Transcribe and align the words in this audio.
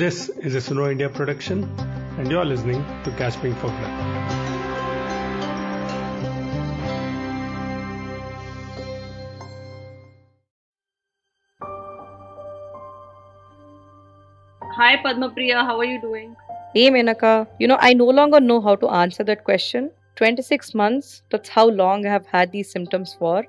This 0.00 0.28
is 0.28 0.54
a 0.54 0.58
Suno 0.58 0.92
India 0.92 1.08
production, 1.08 1.64
and 2.18 2.30
you're 2.30 2.44
listening 2.44 2.84
to 3.04 3.10
Gasping 3.12 3.54
for 3.54 3.68
Breath. 3.68 4.00
Hi 14.74 14.98
Padmapriya, 15.02 15.64
how 15.64 15.78
are 15.78 15.86
you 15.86 15.98
doing? 16.02 16.36
Hey 16.74 16.90
Menaka, 16.90 17.46
you 17.58 17.66
know, 17.66 17.78
I 17.80 17.94
no 17.94 18.04
longer 18.04 18.38
know 18.38 18.60
how 18.60 18.76
to 18.76 18.90
answer 18.90 19.24
that 19.24 19.44
question. 19.44 19.90
26 20.16 20.74
months, 20.74 21.22
that's 21.30 21.48
how 21.48 21.70
long 21.70 22.04
I 22.04 22.10
have 22.10 22.26
had 22.26 22.52
these 22.52 22.70
symptoms 22.70 23.16
for. 23.18 23.46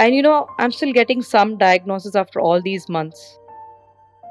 And 0.00 0.16
you 0.16 0.22
know, 0.22 0.48
I'm 0.58 0.72
still 0.72 0.92
getting 0.92 1.22
some 1.22 1.58
diagnosis 1.58 2.16
after 2.16 2.40
all 2.40 2.60
these 2.60 2.88
months. 2.88 3.38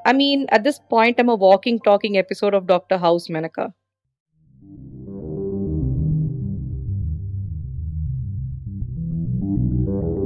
I 0.06 0.14
mean, 0.14 0.46
at 0.50 0.64
this 0.64 0.80
point, 0.80 1.20
I'm 1.20 1.30
a 1.30 1.36
walking, 1.36 1.80
talking 1.80 2.18
episode 2.18 2.54
of 2.54 2.68
Dr. 2.68 2.98
House 2.98 3.28
Menaka. 3.28 3.74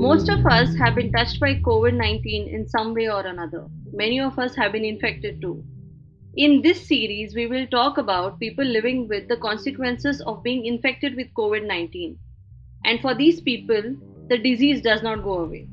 Most 0.04 0.30
of 0.30 0.46
us 0.46 0.76
have 0.76 0.96
been 0.96 1.12
touched 1.12 1.40
by 1.40 1.56
COVID 1.56 1.94
19 1.96 2.50
in 2.54 2.68
some 2.68 2.94
way 2.94 3.10
or 3.10 3.26
another. 3.26 3.68
Many 3.94 4.20
of 4.20 4.38
us 4.38 4.56
have 4.56 4.74
been 4.74 4.84
infected 4.84 5.42
too. 5.42 5.64
In 6.36 6.62
this 6.62 6.88
series, 6.88 7.34
we 7.36 7.48
will 7.48 7.66
talk 7.68 7.98
about 7.98 8.40
people 8.40 8.66
living 8.66 9.08
with 9.08 9.28
the 9.28 9.38
consequences 9.38 10.20
of 10.22 10.44
being 10.44 10.66
infected 10.66 11.16
with 11.16 11.34
COVID 11.36 11.66
19. 11.66 12.18
And 12.86 13.00
for 13.00 13.16
these 13.16 13.40
people, 13.40 13.96
the 14.30 14.38
disease 14.38 14.82
does 14.82 15.04
not 15.04 15.24
go 15.24 15.40
away. 15.40 15.68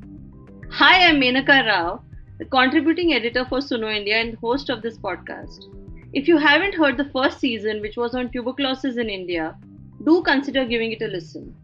Hi, 0.71 1.09
I'm 1.09 1.21
Menaka 1.21 1.67
Rao, 1.67 2.05
the 2.41 2.47
contributing 2.47 3.13
editor 3.13 3.45
for 3.45 3.59
Suno 3.59 3.95
India 3.95 4.19
and 4.19 4.35
host 4.37 4.71
of 4.71 4.81
this 4.81 4.97
podcast. 4.97 5.67
If 6.15 6.27
you 6.27 6.39
haven't 6.39 6.75
heard 6.75 6.97
the 6.97 7.11
first 7.13 7.39
season, 7.39 7.83
which 7.83 7.99
was 7.99 8.15
on 8.15 8.31
tuberculosis 8.31 8.97
in 8.97 9.11
India, 9.11 9.59
do 10.07 10.23
consider 10.23 10.65
giving 10.65 10.91
it 10.91 11.03
a 11.03 11.07
listen. 11.07 11.55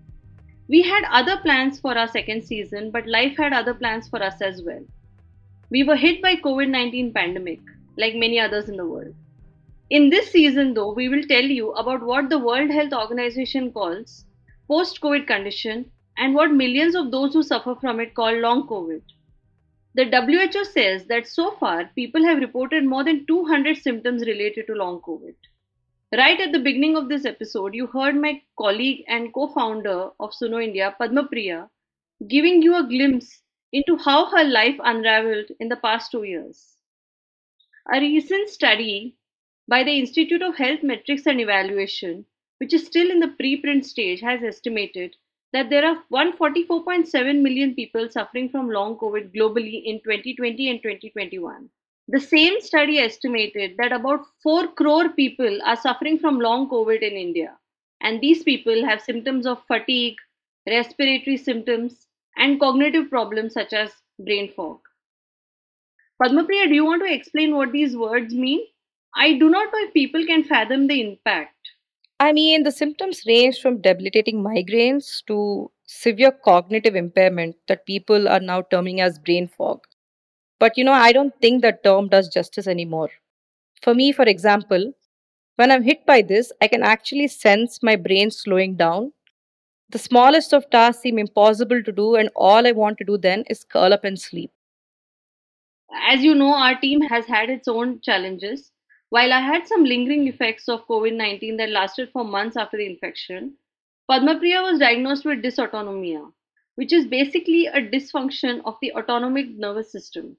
We 0.69 0.83
had 0.83 1.05
other 1.11 1.39
plans 1.39 1.81
for 1.81 1.97
our 1.97 2.09
second 2.09 2.45
season, 2.45 2.91
but 2.91 3.07
life 3.07 3.39
had 3.39 3.55
other 3.55 3.73
plans 3.73 4.07
for 4.11 4.23
us 4.23 4.43
as 4.43 4.63
well. 4.67 4.85
We 5.71 5.83
were 5.83 5.97
hit 5.97 6.21
by 6.21 6.37
COVID-19 6.37 7.15
pandemic, 7.15 7.61
like 7.97 8.15
many 8.15 8.39
others 8.39 8.69
in 8.69 8.77
the 8.77 8.85
world. 8.85 9.15
In 9.89 10.11
this 10.11 10.31
season 10.31 10.75
though, 10.75 10.93
we 10.93 11.09
will 11.09 11.23
tell 11.23 11.45
you 11.59 11.73
about 11.73 12.03
what 12.03 12.29
the 12.29 12.39
World 12.39 12.71
Health 12.71 12.93
Organization 12.93 13.73
calls 13.73 14.27
post-COVID 14.69 15.27
condition 15.27 15.91
and 16.19 16.35
what 16.35 16.53
millions 16.53 16.95
of 16.95 17.11
those 17.11 17.33
who 17.33 17.43
suffer 17.43 17.75
from 17.77 17.99
it 17.99 18.15
call 18.15 18.35
long 18.37 18.69
COVID. 18.69 19.01
The 19.97 20.05
WHO 20.05 20.65
says 20.67 21.07
that 21.07 21.27
so 21.27 21.53
far 21.53 21.87
people 21.95 22.23
have 22.23 22.37
reported 22.37 22.85
more 22.85 23.03
than 23.03 23.25
200 23.25 23.79
symptoms 23.79 24.27
related 24.27 24.67
to 24.67 24.75
long 24.75 25.01
COVID. 25.01 25.35
Right 26.15 26.39
at 26.39 26.53
the 26.53 26.59
beginning 26.59 26.99
of 26.99 27.09
this 27.09 27.25
episode, 27.25 27.75
you 27.75 27.87
heard 27.87 28.15
my 28.15 28.43
colleague 28.59 29.05
and 29.09 29.33
co 29.33 29.49
founder 29.49 30.11
of 30.21 30.35
Suno 30.35 30.63
India, 30.63 30.95
Padma 30.99 31.25
Priya, 31.25 31.71
giving 32.29 32.61
you 32.61 32.77
a 32.77 32.87
glimpse 32.87 33.41
into 33.73 33.97
how 33.97 34.27
her 34.27 34.45
life 34.45 34.77
unraveled 34.85 35.51
in 35.61 35.71
the 35.71 35.77
past 35.77 36.11
two 36.11 36.25
years. 36.25 36.77
A 37.91 37.99
recent 37.99 38.51
study 38.51 39.17
by 39.67 39.83
the 39.83 39.99
Institute 39.99 40.43
of 40.43 40.57
Health 40.57 40.83
Metrics 40.83 41.27
and 41.27 41.41
Evaluation, 41.41 42.27
which 42.59 42.75
is 42.75 42.85
still 42.85 43.11
in 43.11 43.21
the 43.21 43.35
preprint 43.41 43.87
stage, 43.87 44.21
has 44.21 44.43
estimated 44.43 45.17
that 45.53 45.71
there 45.71 45.85
are 45.87 46.03
144.7 46.13 47.43
million 47.43 47.75
people 47.75 48.09
suffering 48.11 48.49
from 48.49 48.69
long 48.71 48.97
COVID 48.99 49.35
globally 49.35 49.85
in 49.85 50.01
2020 50.01 50.71
and 50.71 50.83
2021. 50.83 51.69
The 52.09 52.21
same 52.21 52.61
study 52.61 52.99
estimated 52.99 53.77
that 53.79 53.93
about 53.93 54.27
4 54.43 54.69
crore 54.69 55.09
people 55.11 55.61
are 55.65 55.77
suffering 55.77 56.19
from 56.19 56.39
long 56.39 56.69
COVID 56.69 57.01
in 57.03 57.15
India. 57.15 57.57
And 58.01 58.21
these 58.21 58.43
people 58.43 58.85
have 58.85 59.01
symptoms 59.01 59.47
of 59.47 59.65
fatigue, 59.67 60.17
respiratory 60.69 61.37
symptoms, 61.37 62.07
and 62.37 62.61
cognitive 62.61 63.09
problems 63.11 63.55
such 63.55 63.73
as 63.73 63.91
brain 64.19 64.53
fog. 64.53 64.81
Padmapriya, 66.23 66.69
do 66.69 66.75
you 66.75 66.85
want 66.85 67.03
to 67.03 67.13
explain 67.13 67.57
what 67.57 67.73
these 67.73 67.97
words 67.97 68.35
mean? 68.35 68.61
I 69.15 69.39
do 69.39 69.49
not 69.49 69.73
know 69.73 69.81
if 69.81 69.95
people 69.95 70.25
can 70.27 70.45
fathom 70.45 70.87
the 70.87 71.01
impact. 71.01 71.55
I 72.21 72.33
mean, 72.33 72.63
the 72.63 72.73
symptoms 72.73 73.23
range 73.27 73.61
from 73.61 73.81
debilitating 73.81 74.43
migraines 74.43 75.25
to 75.27 75.71
severe 75.85 76.31
cognitive 76.33 76.95
impairment 76.95 77.57
that 77.69 77.87
people 77.87 78.29
are 78.29 78.41
now 78.41 78.63
terming 78.63 79.01
as 79.01 79.19
brain 79.19 79.49
fog. 79.49 79.85
But 80.59 80.79
you 80.79 80.85
know, 80.85 80.93
I 80.93 81.13
don't 81.13 81.35
think 81.41 81.63
that 81.63 81.85
term 81.85 82.09
does 82.09 82.29
justice 82.29 82.67
anymore. 82.67 83.11
For 83.83 83.95
me, 83.95 84.13
for 84.13 84.25
example, 84.25 84.95
when 85.57 85.71
I'm 85.73 85.85
hit 85.85 86.07
by 86.07 86.23
this, 86.23 86.53
I 86.63 86.69
can 86.69 86.83
actually 86.83 87.29
sense 87.29 87.83
my 87.83 87.97
brain 87.97 88.31
slowing 88.31 88.77
down. 88.77 89.13
The 89.91 89.99
smallest 89.99 90.53
of 90.55 90.71
tasks 90.71 91.03
seem 91.03 91.19
impossible 91.19 91.83
to 91.83 91.93
do, 91.93 92.17
and 92.17 92.31
all 92.37 92.67
I 92.67 92.73
want 92.73 92.99
to 92.99 93.05
do 93.05 93.19
then 93.19 93.45
is 93.51 93.65
curl 93.65 93.93
up 93.93 94.05
and 94.05 94.21
sleep. 94.21 94.53
As 96.09 96.23
you 96.23 96.33
know, 96.37 96.55
our 96.55 96.79
team 96.81 97.01
has 97.01 97.27
had 97.27 97.51
its 97.51 97.67
own 97.67 98.01
challenges. 98.01 98.71
While 99.11 99.33
I 99.33 99.41
had 99.41 99.69
some 99.69 99.85
lingering 99.85 100.27
effects 100.27 100.69
of 100.69 100.87
COVID 100.89 101.15
19 101.15 101.57
that 101.59 101.71
lasted 101.71 102.11
for 102.11 102.25
months 102.25 102.57
after 102.57 102.77
the 102.77 102.87
infection, 102.87 103.57
Padmapriya 104.11 104.63
was 104.63 104.81
diagnosed 104.81 105.25
with 105.25 105.43
dysautonomia, 105.43 106.33
which 106.75 106.93
is 106.93 107.07
basically 107.07 107.67
a 107.67 107.81
dysfunction 107.81 108.63
of 108.65 108.77
the 108.81 108.93
autonomic 108.95 109.51
nervous 109.51 109.93
system. 109.93 110.37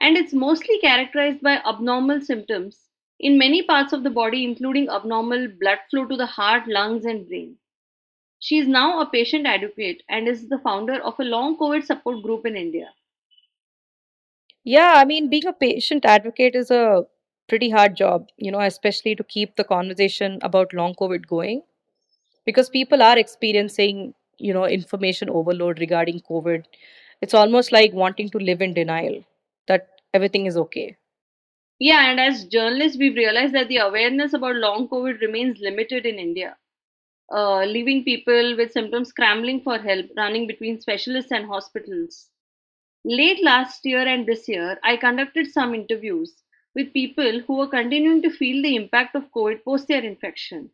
And 0.00 0.16
it's 0.16 0.32
mostly 0.32 0.78
characterized 0.78 1.42
by 1.42 1.60
abnormal 1.66 2.20
symptoms 2.20 2.88
in 3.18 3.36
many 3.36 3.62
parts 3.62 3.92
of 3.92 4.04
the 4.04 4.10
body, 4.10 4.44
including 4.44 4.88
abnormal 4.88 5.48
blood 5.60 5.78
flow 5.90 6.06
to 6.06 6.16
the 6.16 6.26
heart, 6.26 6.68
lungs, 6.68 7.04
and 7.04 7.26
brain. 7.26 7.56
She 8.38 8.58
is 8.58 8.68
now 8.68 9.00
a 9.00 9.10
patient 9.10 9.46
advocate 9.46 10.04
and 10.08 10.28
is 10.28 10.48
the 10.48 10.58
founder 10.58 11.02
of 11.02 11.18
a 11.18 11.24
long 11.24 11.58
COVID 11.58 11.84
support 11.84 12.22
group 12.22 12.46
in 12.46 12.56
India. 12.56 12.94
Yeah, 14.62 14.94
I 14.96 15.04
mean, 15.04 15.28
being 15.28 15.46
a 15.46 15.52
patient 15.52 16.04
advocate 16.04 16.54
is 16.54 16.70
a 16.70 17.06
pretty 17.48 17.70
hard 17.70 17.96
job, 17.96 18.28
you 18.36 18.50
know, 18.50 18.60
especially 18.60 19.14
to 19.16 19.24
keep 19.24 19.56
the 19.56 19.64
conversation 19.64 20.38
about 20.42 20.74
long 20.74 20.94
COVID 20.94 21.26
going 21.26 21.62
because 22.44 22.68
people 22.68 23.02
are 23.02 23.18
experiencing, 23.18 24.14
you 24.38 24.52
know, 24.52 24.66
information 24.66 25.30
overload 25.30 25.80
regarding 25.80 26.20
COVID. 26.20 26.64
It's 27.20 27.34
almost 27.34 27.72
like 27.72 27.92
wanting 27.92 28.28
to 28.30 28.38
live 28.38 28.62
in 28.62 28.74
denial 28.74 29.24
that 29.66 29.88
everything 30.14 30.46
is 30.46 30.56
okay. 30.56 30.96
Yeah, 31.80 32.10
and 32.10 32.18
as 32.20 32.44
journalists, 32.46 32.98
we've 32.98 33.16
realized 33.16 33.54
that 33.54 33.68
the 33.68 33.78
awareness 33.78 34.32
about 34.32 34.56
long 34.56 34.88
COVID 34.88 35.20
remains 35.20 35.60
limited 35.60 36.06
in 36.06 36.18
India, 36.18 36.56
uh, 37.32 37.64
leaving 37.64 38.04
people 38.04 38.56
with 38.56 38.72
symptoms 38.72 39.08
scrambling 39.08 39.60
for 39.62 39.78
help, 39.78 40.06
running 40.16 40.46
between 40.46 40.80
specialists 40.80 41.30
and 41.30 41.46
hospitals. 41.46 42.30
Late 43.04 43.42
last 43.44 43.84
year 43.84 44.06
and 44.06 44.26
this 44.26 44.48
year, 44.48 44.78
I 44.82 44.96
conducted 44.96 45.52
some 45.52 45.74
interviews 45.74 46.34
with 46.78 46.94
people 46.94 47.40
who 47.40 47.58
were 47.58 47.66
continuing 47.66 48.22
to 48.22 48.30
feel 48.30 48.62
the 48.62 48.76
impact 48.76 49.16
of 49.16 49.32
COVID 49.32 49.64
post 49.64 49.88
their 49.88 50.04
infection. 50.04 50.70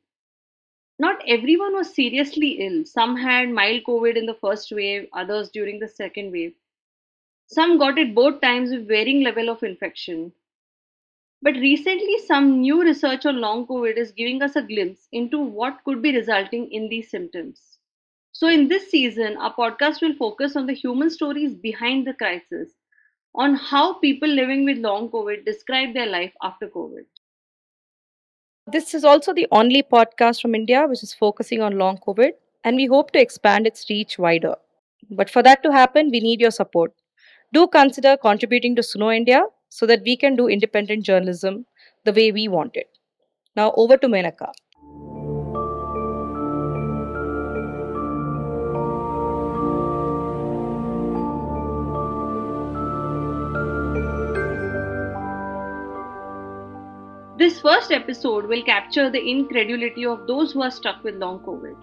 Not 0.98 1.22
everyone 1.26 1.75
was 1.75 1.94
seriously 1.94 2.59
ill. 2.60 2.84
Some 2.84 3.16
had 3.16 3.48
mild 3.48 3.84
COVID 3.84 4.16
in 4.16 4.26
the 4.26 4.34
first 4.34 4.70
wave, 4.70 5.09
others 5.14 5.50
during 5.50 5.81
the 5.81 5.88
second 5.88 6.31
wave. 6.31 6.54
Some 7.47 7.78
got 7.78 7.98
it 7.98 8.14
both 8.14 8.43
times 8.43 8.70
with 8.70 8.87
varying 8.87 9.22
level 9.22 9.48
of 9.48 9.62
infection. 9.62 10.32
But 11.43 11.54
recently, 11.54 12.19
some 12.19 12.60
new 12.60 12.82
research 12.82 13.26
on 13.26 13.41
long 13.41 13.66
COVID 13.66 13.97
is 13.97 14.12
giving 14.12 14.43
us 14.43 14.56
a 14.56 14.62
glimpse 14.62 15.09
into 15.12 15.38
what 15.38 15.82
could 15.84 16.03
be 16.03 16.14
resulting 16.14 16.70
in 16.70 16.91
these 16.91 17.10
symptoms. 17.10 17.78
So, 18.32 18.48
in 18.48 18.69
this 18.69 18.91
season, 18.91 19.38
our 19.38 19.54
podcast 19.54 20.03
will 20.03 20.14
focus 20.14 20.56
on 20.56 20.66
the 20.66 20.75
human 20.75 21.10
stories 21.10 21.54
behind 21.54 22.06
the 22.06 22.14
crisis, 22.14 22.72
on 23.34 23.54
how 23.54 23.94
people 23.94 24.28
living 24.28 24.64
with 24.64 24.78
long 24.78 25.08
COVID 25.10 25.44
describe 25.44 25.94
their 25.94 26.06
life 26.06 26.32
after 26.42 26.69
COVID. 26.69 27.04
This 28.66 28.94
is 28.94 29.04
also 29.04 29.34
the 29.34 29.46
only 29.50 29.82
podcast 29.82 30.40
from 30.40 30.54
India 30.54 30.86
which 30.86 31.02
is 31.02 31.12
focusing 31.12 31.60
on 31.60 31.78
long 31.78 31.98
COVID, 31.98 32.31
and 32.62 32.76
we 32.76 32.86
hope 32.86 33.10
to 33.12 33.20
expand 33.20 33.66
its 33.66 33.90
reach 33.90 34.19
wider. 34.19 34.54
But 35.10 35.28
for 35.28 35.42
that 35.42 35.62
to 35.64 35.72
happen, 35.72 36.10
we 36.10 36.20
need 36.20 36.40
your 36.40 36.50
support. 36.50 36.92
Do 37.52 37.66
consider 37.66 38.16
contributing 38.16 38.75
to 38.76 38.82
Suno 38.82 39.14
India 39.14 39.44
so 39.69 39.87
that 39.87 40.02
we 40.04 40.16
can 40.16 40.37
do 40.37 40.48
independent 40.48 41.04
journalism 41.04 41.66
the 42.04 42.12
way 42.12 42.32
we 42.32 42.48
want 42.48 42.76
it. 42.76 42.88
Now, 43.56 43.72
over 43.76 43.96
to 43.96 44.08
Menaka. 44.08 44.52
This 57.44 57.61
first 57.61 57.93
episode 57.93 58.46
will 58.46 58.62
capture 58.62 59.11
the 59.11 59.20
incredulity 59.31 60.06
of 60.06 60.26
those 60.26 60.52
who 60.52 60.62
are 60.62 60.70
stuck 60.70 61.05
with 61.05 61.17
long 61.17 61.41
COVID. 61.41 61.76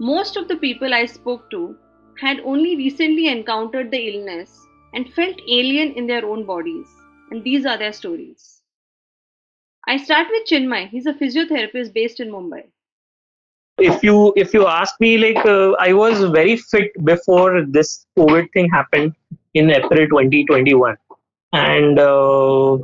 Most 0.00 0.36
of 0.36 0.48
the 0.48 0.56
people 0.56 0.92
I 0.92 1.04
spoke 1.06 1.48
to 1.52 1.76
had 2.20 2.40
only 2.40 2.74
recently 2.74 3.28
encountered 3.28 3.92
the 3.92 4.00
illness 4.08 4.66
and 4.92 5.12
felt 5.14 5.36
alien 5.48 5.92
in 5.92 6.08
their 6.08 6.26
own 6.26 6.44
bodies, 6.44 6.88
and 7.30 7.44
these 7.44 7.66
are 7.66 7.78
their 7.78 7.92
stories. 7.92 8.62
I 9.86 9.96
start 9.96 10.26
with 10.28 10.48
Chinmay. 10.48 10.88
He's 10.88 11.06
a 11.06 11.14
physiotherapist 11.14 11.94
based 11.94 12.18
in 12.18 12.32
Mumbai. 12.32 12.64
If 13.78 14.02
you 14.02 14.32
if 14.34 14.52
you 14.52 14.66
ask 14.66 14.98
me, 14.98 15.18
like 15.18 15.46
uh, 15.46 15.76
I 15.78 15.92
was 15.92 16.24
very 16.38 16.56
fit 16.56 17.04
before 17.04 17.64
this 17.64 18.06
COVID 18.18 18.52
thing 18.52 18.68
happened 18.70 19.14
in 19.54 19.70
April 19.70 20.08
2021, 20.08 20.96
and 21.52 22.00
uh, 22.00 22.78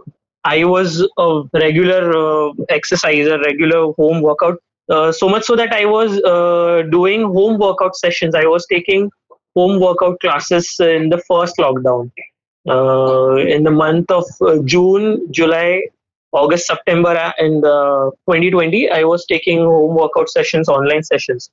I 0.46 0.62
was 0.64 1.06
a 1.18 1.42
regular 1.54 2.02
uh, 2.16 2.52
exerciser, 2.68 3.38
regular 3.40 3.92
home 3.94 4.22
workout. 4.22 4.58
Uh, 4.88 5.10
so 5.10 5.28
much 5.28 5.42
so 5.42 5.56
that 5.56 5.72
I 5.72 5.84
was 5.84 6.22
uh, 6.22 6.82
doing 6.90 7.22
home 7.22 7.58
workout 7.58 7.96
sessions. 7.96 8.36
I 8.36 8.44
was 8.46 8.64
taking 8.66 9.10
home 9.56 9.80
workout 9.80 10.20
classes 10.20 10.76
in 10.78 11.08
the 11.08 11.18
first 11.28 11.56
lockdown. 11.56 12.12
Uh, 12.68 13.36
in 13.36 13.64
the 13.64 13.70
month 13.70 14.10
of 14.10 14.24
uh, 14.40 14.58
June, 14.64 15.32
July, 15.32 15.82
August, 16.32 16.66
September, 16.66 17.10
uh, 17.10 17.32
in 17.38 17.60
the 17.60 18.10
2020, 18.28 18.90
I 18.90 19.02
was 19.02 19.26
taking 19.26 19.58
home 19.58 19.96
workout 19.96 20.28
sessions, 20.28 20.68
online 20.68 21.02
sessions, 21.02 21.50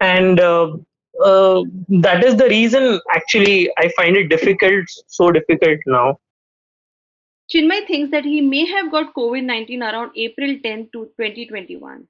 and 0.00 0.38
that 0.38 2.24
is 2.24 2.36
the 2.36 2.48
reason. 2.48 3.00
Actually, 3.10 3.70
I 3.78 3.90
find 3.96 4.16
it 4.16 4.28
difficult, 4.28 4.84
so 5.06 5.30
difficult 5.30 5.78
now. 5.86 6.18
Chinmay 7.52 7.86
thinks 7.86 8.10
that 8.10 8.24
he 8.24 8.40
may 8.40 8.64
have 8.64 8.90
got 8.90 9.12
COVID 9.12 9.44
19 9.44 9.82
around 9.82 10.12
April 10.16 10.58
10 10.62 10.88
to 10.94 11.04
2021. 11.18 12.08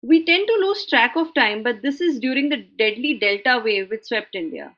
We 0.00 0.24
tend 0.24 0.46
to 0.48 0.54
lose 0.54 0.86
track 0.86 1.14
of 1.14 1.34
time, 1.34 1.62
but 1.62 1.82
this 1.82 2.00
is 2.00 2.18
during 2.18 2.48
the 2.48 2.56
deadly 2.78 3.18
Delta 3.18 3.60
wave 3.62 3.90
which 3.90 4.04
swept 4.04 4.34
India. 4.34 4.74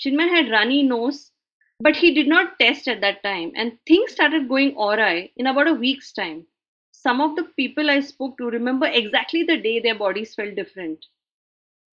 Chinmay 0.00 0.28
had 0.28 0.50
runny 0.50 0.82
nose, 0.82 1.30
but 1.78 1.94
he 1.94 2.12
did 2.12 2.26
not 2.26 2.58
test 2.58 2.88
at 2.88 3.00
that 3.02 3.22
time, 3.22 3.52
and 3.54 3.78
things 3.86 4.10
started 4.10 4.48
going 4.48 4.76
awry 4.76 5.30
in 5.36 5.46
about 5.46 5.68
a 5.68 5.74
week's 5.74 6.12
time. 6.12 6.44
Some 6.90 7.20
of 7.20 7.36
the 7.36 7.44
people 7.44 7.88
I 7.88 8.00
spoke 8.00 8.36
to 8.38 8.50
remember 8.50 8.86
exactly 8.86 9.44
the 9.44 9.58
day 9.58 9.78
their 9.78 9.94
bodies 9.94 10.34
felt 10.34 10.56
different. 10.56 11.06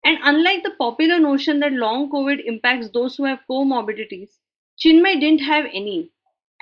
And 0.06 0.20
unlike 0.24 0.64
the 0.64 0.76
popular 0.78 1.20
notion 1.20 1.60
that 1.60 1.74
long 1.74 2.10
COVID 2.10 2.46
impacts 2.46 2.92
those 2.92 3.18
who 3.18 3.26
have 3.26 3.44
comorbidities, 3.52 4.38
Chinmay 4.80 5.20
didn't 5.20 5.42
have 5.42 5.66
any. 5.66 6.14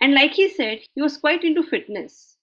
And 0.02 0.14
like 0.14 0.34
he 0.34 0.50
said, 0.50 0.80
he 0.96 1.02
was 1.02 1.18
quite 1.18 1.44
into 1.44 1.64
fitness. 1.64 2.38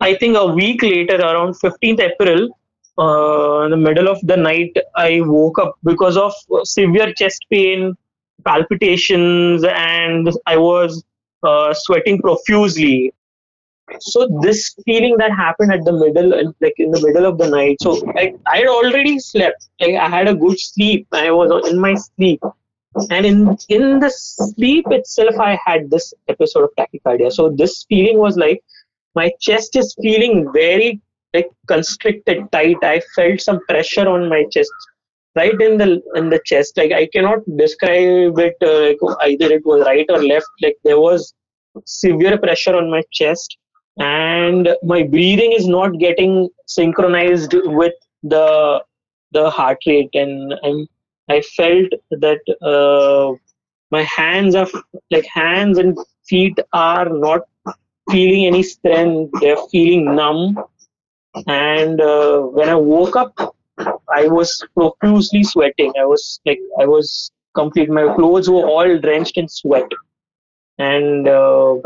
I 0.00 0.14
think 0.14 0.36
a 0.36 0.46
week 0.46 0.82
later, 0.82 1.16
around 1.16 1.54
15th 1.54 2.00
April, 2.00 2.58
uh, 2.98 3.64
in 3.64 3.70
the 3.70 3.76
middle 3.76 4.08
of 4.08 4.18
the 4.22 4.36
night, 4.36 4.76
I 4.96 5.20
woke 5.22 5.58
up 5.58 5.76
because 5.84 6.16
of 6.16 6.32
severe 6.64 7.12
chest 7.14 7.46
pain, 7.50 7.96
palpitations, 8.44 9.64
and 9.64 10.30
I 10.46 10.56
was 10.56 11.04
uh, 11.42 11.72
sweating 11.72 12.20
profusely. 12.20 13.14
So 14.00 14.40
this 14.42 14.74
feeling 14.84 15.16
that 15.18 15.32
happened 15.32 15.72
at 15.72 15.84
the 15.84 15.92
middle, 15.92 16.52
like 16.60 16.74
in 16.78 16.90
the 16.90 17.00
middle 17.00 17.26
of 17.26 17.38
the 17.38 17.48
night. 17.48 17.76
So 17.80 18.02
I, 18.16 18.34
I 18.46 18.58
had 18.58 18.66
already 18.66 19.18
slept. 19.18 19.68
I 19.80 20.08
had 20.08 20.28
a 20.28 20.34
good 20.34 20.58
sleep. 20.58 21.06
I 21.12 21.30
was 21.30 21.70
in 21.70 21.78
my 21.78 21.94
sleep, 21.94 22.40
and 23.10 23.26
in 23.26 23.56
in 23.68 24.00
the 24.00 24.10
sleep 24.10 24.86
itself, 24.90 25.38
I 25.38 25.58
had 25.64 25.90
this 25.90 26.12
episode 26.28 26.64
of 26.64 26.70
tachycardia. 26.78 27.32
So 27.32 27.50
this 27.50 27.84
feeling 27.88 28.18
was 28.18 28.36
like 28.36 28.62
my 29.14 29.30
chest 29.40 29.76
is 29.76 29.94
feeling 30.02 30.50
very 30.52 31.00
like 31.34 31.50
constricted 31.66 32.50
tight. 32.52 32.76
I 32.82 33.00
felt 33.16 33.40
some 33.40 33.60
pressure 33.68 34.08
on 34.08 34.28
my 34.28 34.44
chest. 34.50 34.72
Right 35.34 35.58
in 35.58 35.78
the 35.78 36.02
in 36.14 36.28
the 36.28 36.40
chest. 36.44 36.76
Like 36.76 36.92
i 36.92 37.06
cannot 37.06 37.38
describe 37.56 38.38
it 38.38 38.56
uh, 38.62 38.80
like 38.80 38.98
either 39.22 39.50
it 39.50 39.64
was 39.64 39.86
right 39.86 40.06
or 40.10 40.22
left. 40.22 40.46
Like 40.60 40.76
there 40.84 41.00
was 41.00 41.32
severe 41.86 42.36
pressure 42.36 42.76
on 42.76 42.90
my 42.90 43.02
chest. 43.12 43.56
And 43.98 44.68
my 44.82 45.02
breathing 45.02 45.52
is 45.52 45.66
not 45.66 45.98
getting 45.98 46.48
synchronized 46.66 47.54
with 47.54 47.94
the 48.22 48.82
the 49.32 49.48
heart 49.48 49.78
rate. 49.86 50.10
And 50.12 50.52
and 50.62 50.86
i 51.34 51.40
felt 51.58 51.90
that 52.24 52.42
uh, 52.72 53.28
my 53.96 54.02
hands 54.02 54.54
are 54.54 54.68
like 55.14 55.26
hands 55.34 55.78
and 55.78 55.98
feet 56.28 56.58
are 56.72 57.08
not 57.08 57.42
feeling 58.10 58.46
any 58.46 58.62
strength. 58.62 59.32
They're 59.40 59.62
feeling 59.70 60.14
numb. 60.16 60.58
And 61.46 62.00
uh, 62.00 62.40
when 62.56 62.68
i 62.68 62.74
woke 62.74 63.16
up 63.16 63.34
i 64.20 64.28
was 64.28 64.50
profusely 64.76 65.42
sweating. 65.44 65.92
I 65.98 66.04
was 66.04 66.40
like 66.46 66.60
i 66.80 66.86
was 66.86 67.30
complete 67.54 67.90
my 67.90 68.06
clothes 68.14 68.50
were 68.50 68.66
all 68.74 68.98
drenched 68.98 69.38
in 69.38 69.48
sweat. 69.48 69.88
And 70.78 71.28
uh, 71.28 71.76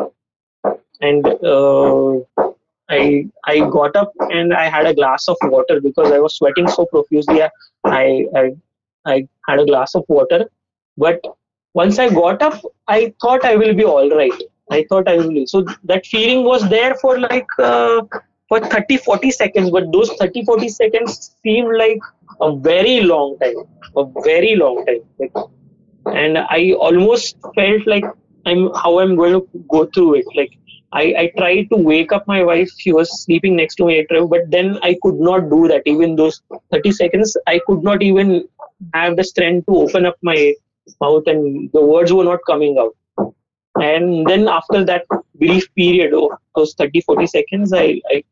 and 1.00 1.26
uh, 1.44 2.18
i 2.90 3.26
i 3.52 3.58
got 3.76 3.96
up 3.96 4.12
and 4.38 4.54
i 4.54 4.68
had 4.74 4.86
a 4.86 4.94
glass 4.94 5.28
of 5.28 5.36
water 5.54 5.80
because 5.80 6.12
i 6.12 6.18
was 6.18 6.36
sweating 6.36 6.68
so 6.68 6.86
profusely. 6.86 7.42
I 7.84 8.26
i 8.42 8.44
i 9.14 9.16
had 9.48 9.60
a 9.60 9.66
glass 9.70 9.94
of 9.94 10.04
water 10.08 10.40
but 10.96 11.20
once 11.74 11.98
i 11.98 12.08
got 12.20 12.42
up 12.42 12.60
i 12.88 13.00
thought 13.22 13.44
i 13.44 13.56
will 13.56 13.74
be 13.74 13.84
all 13.84 14.10
right 14.20 14.42
I 14.70 14.84
thought 14.88 15.08
I 15.08 15.16
will. 15.16 15.28
Be. 15.28 15.46
So 15.46 15.64
that 15.84 16.06
feeling 16.06 16.44
was 16.44 16.68
there 16.68 16.94
for 16.96 17.18
like 17.18 17.46
uh, 17.58 18.02
for 18.48 18.60
30 18.60 18.98
40 18.98 19.30
seconds, 19.30 19.70
but 19.70 19.92
those 19.92 20.10
30 20.14 20.44
40 20.44 20.68
seconds 20.68 21.36
seemed 21.42 21.76
like 21.76 21.98
a 22.40 22.54
very 22.56 23.00
long 23.00 23.38
time, 23.38 23.54
a 23.96 24.04
very 24.24 24.56
long 24.56 24.84
time. 24.86 25.00
Like, 25.18 25.32
and 26.06 26.38
I 26.38 26.72
almost 26.78 27.36
felt 27.54 27.86
like 27.86 28.04
I'm 28.44 28.72
how 28.74 28.98
I'm 28.98 29.16
going 29.16 29.32
to 29.32 29.48
go 29.68 29.86
through 29.86 30.16
it. 30.16 30.24
Like 30.34 30.52
I, 30.92 31.14
I 31.18 31.32
tried 31.36 31.68
to 31.70 31.76
wake 31.76 32.12
up 32.12 32.26
my 32.26 32.42
wife. 32.44 32.70
She 32.78 32.92
was 32.92 33.22
sleeping 33.24 33.56
next 33.56 33.76
to 33.76 33.86
me, 33.86 34.06
but 34.08 34.50
then 34.50 34.78
I 34.82 34.96
could 35.02 35.18
not 35.18 35.50
do 35.50 35.68
that. 35.68 35.82
Even 35.86 36.16
those 36.16 36.42
30 36.72 36.92
seconds, 36.92 37.36
I 37.46 37.60
could 37.66 37.82
not 37.82 38.02
even 38.02 38.48
have 38.94 39.16
the 39.16 39.24
strength 39.24 39.66
to 39.66 39.76
open 39.76 40.06
up 40.06 40.16
my 40.22 40.54
mouth, 41.00 41.24
and 41.26 41.70
the 41.72 41.84
words 41.84 42.12
were 42.12 42.24
not 42.24 42.40
coming 42.46 42.78
out 42.78 42.94
and 43.80 44.26
then 44.26 44.48
after 44.48 44.84
that 44.84 45.04
brief 45.34 45.72
period 45.74 46.14
of 46.14 46.30
those 46.54 46.74
30 46.74 47.00
40 47.02 47.26
seconds 47.26 47.72
i, 47.72 48.00
I 48.10 48.22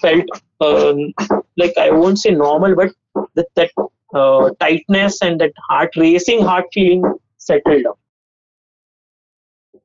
felt 0.00 0.26
um, 0.60 1.12
like 1.56 1.76
i 1.78 1.90
won't 1.90 2.18
say 2.18 2.30
normal 2.30 2.74
but 2.74 2.92
that, 3.34 3.46
that 3.56 3.70
uh, 4.14 4.50
tightness 4.60 5.20
and 5.22 5.40
that 5.40 5.52
heart 5.68 5.90
racing 5.96 6.42
heart 6.42 6.66
feeling 6.72 7.02
settled 7.38 7.84
down 7.84 7.94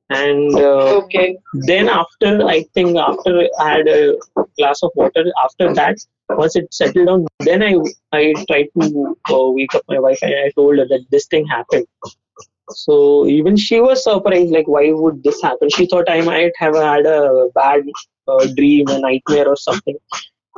and 0.10 0.56
uh, 0.56 0.96
Okay. 1.04 1.38
then 1.54 1.90
after 1.90 2.46
i 2.46 2.64
think 2.74 2.98
after 2.98 3.48
i 3.60 3.70
had 3.78 3.88
a 3.88 4.18
glass 4.58 4.82
of 4.84 4.92
water 4.96 5.26
after 5.44 5.74
that 5.74 5.98
once 6.38 6.56
it 6.56 6.74
settled 6.74 7.08
down 7.08 7.26
then 7.40 7.64
i 7.64 7.74
i 8.12 8.34
tried 8.50 8.68
to 8.80 9.16
uh, 9.30 9.48
wake 9.58 9.74
up 9.76 9.84
my 9.88 10.00
wife 10.00 10.20
and 10.22 10.36
i 10.46 10.50
told 10.52 10.78
her 10.78 10.88
that 10.88 11.06
this 11.12 11.28
thing 11.28 11.46
happened 11.48 11.88
so 12.72 13.28
even 13.28 13.56
she 13.58 13.80
was 13.80 14.04
surprised, 14.04 14.52
like, 14.52 14.68
why 14.68 14.92
would 14.92 15.24
this 15.24 15.42
happen? 15.42 15.70
She 15.70 15.86
thought 15.86 16.10
I 16.10 16.22
might 16.22 16.52
have 16.58 16.76
had 16.76 17.06
a 17.06 17.50
bad 17.54 17.84
uh, 18.28 18.48
dream, 18.56 18.88
a 18.88 19.00
nightmare, 19.00 19.48
or 19.48 19.56
something. 19.56 19.98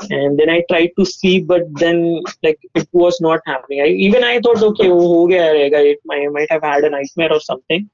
And 0.09 0.37
then 0.37 0.49
I 0.49 0.63
tried 0.69 0.91
to 0.99 1.05
sleep, 1.05 1.47
but 1.47 1.63
then 1.75 2.21
like 2.43 2.59
it 2.75 2.87
was 2.91 3.19
not 3.21 3.39
happening. 3.45 3.81
I, 3.81 3.87
even 3.87 4.23
I 4.23 4.39
thought, 4.39 4.61
okay, 4.61 4.89
wo 4.89 5.07
ho 5.07 5.27
gaya. 5.27 5.53
It, 5.53 5.99
I 6.11 6.27
might 6.27 6.51
have 6.51 6.63
had 6.63 6.83
a 6.83 6.89
nightmare 6.89 7.31
or 7.31 7.39
something. 7.39 7.89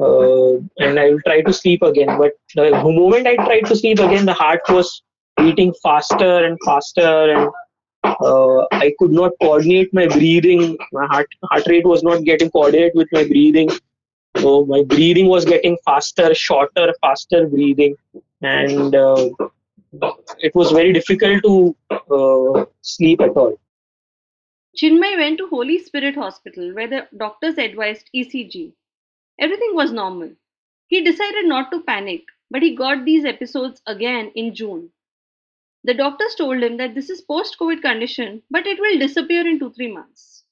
Uh, 0.00 0.54
and 0.78 0.98
I 0.98 1.10
will 1.10 1.20
try 1.26 1.42
to 1.42 1.52
sleep 1.52 1.82
again. 1.82 2.16
But 2.18 2.32
the 2.54 2.70
moment 2.70 3.26
I 3.26 3.36
tried 3.36 3.66
to 3.66 3.76
sleep 3.76 3.98
again, 3.98 4.24
the 4.24 4.32
heart 4.32 4.62
was 4.68 5.02
beating 5.38 5.74
faster 5.82 6.44
and 6.44 6.58
faster, 6.64 7.32
and 7.34 7.50
uh, 8.04 8.66
I 8.72 8.92
could 8.98 9.12
not 9.12 9.32
coordinate 9.42 9.92
my 9.92 10.06
breathing. 10.06 10.76
My 10.92 11.06
heart 11.06 11.28
heart 11.44 11.66
rate 11.66 11.86
was 11.86 12.02
not 12.02 12.24
getting 12.24 12.50
coordinated 12.50 12.92
with 12.94 13.08
my 13.12 13.24
breathing. 13.24 13.70
So 14.36 14.64
my 14.66 14.82
breathing 14.84 15.26
was 15.28 15.44
getting 15.44 15.76
faster, 15.84 16.34
shorter, 16.34 16.92
faster 17.00 17.46
breathing, 17.46 17.96
and 18.42 18.94
uh, 18.94 19.30
it 20.38 20.54
was 20.54 20.70
very 20.72 20.92
difficult 20.92 21.42
to 21.44 21.76
uh, 21.90 22.64
sleep 22.82 23.20
at 23.20 23.36
all. 23.36 23.58
Chinmay 24.76 25.16
went 25.18 25.38
to 25.38 25.48
Holy 25.48 25.78
Spirit 25.78 26.14
Hospital 26.14 26.72
where 26.74 26.88
the 26.88 27.08
doctors 27.16 27.58
advised 27.58 28.08
ECG. 28.14 28.72
Everything 29.40 29.74
was 29.74 29.92
normal. 29.92 30.30
He 30.86 31.02
decided 31.02 31.46
not 31.46 31.70
to 31.72 31.82
panic, 31.82 32.22
but 32.50 32.62
he 32.62 32.74
got 32.76 33.04
these 33.04 33.24
episodes 33.24 33.82
again 33.86 34.30
in 34.34 34.54
June. 34.54 34.90
The 35.84 35.94
doctors 35.94 36.34
told 36.34 36.62
him 36.62 36.76
that 36.78 36.94
this 36.94 37.08
is 37.08 37.20
post 37.20 37.56
COVID 37.60 37.82
condition, 37.82 38.42
but 38.50 38.66
it 38.66 38.78
will 38.80 38.98
disappear 38.98 39.46
in 39.46 39.58
2 39.58 39.72
3 39.72 39.92
months. 39.92 40.44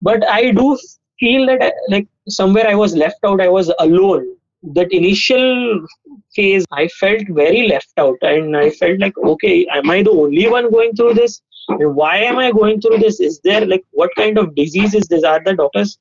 But 0.00 0.28
I 0.28 0.52
do 0.52 0.78
feel 1.18 1.46
that 1.46 1.74
like 1.88 2.08
somewhere 2.28 2.68
I 2.68 2.74
was 2.74 2.94
left 2.94 3.18
out. 3.24 3.40
I 3.40 3.48
was 3.48 3.72
alone. 3.78 4.36
That 4.62 4.92
initial 4.92 5.86
phase, 6.34 6.64
I 6.70 6.86
felt 6.88 7.22
very 7.28 7.66
left 7.68 7.92
out, 7.98 8.16
and 8.22 8.56
I 8.56 8.70
felt 8.70 9.00
like, 9.00 9.18
okay, 9.18 9.66
am 9.66 9.90
I 9.90 10.02
the 10.02 10.10
only 10.10 10.48
one 10.48 10.70
going 10.70 10.94
through 10.94 11.14
this? 11.14 11.40
Why 11.68 12.16
am 12.18 12.38
I 12.38 12.52
going 12.52 12.80
through 12.80 12.98
this? 12.98 13.20
Is 13.20 13.40
there 13.40 13.66
like 13.66 13.84
what 13.90 14.10
kind 14.16 14.38
of 14.38 14.54
disease 14.54 14.94
is 14.94 15.08
this? 15.08 15.24
Are 15.24 15.42
the 15.44 15.54
doctors 15.54 15.98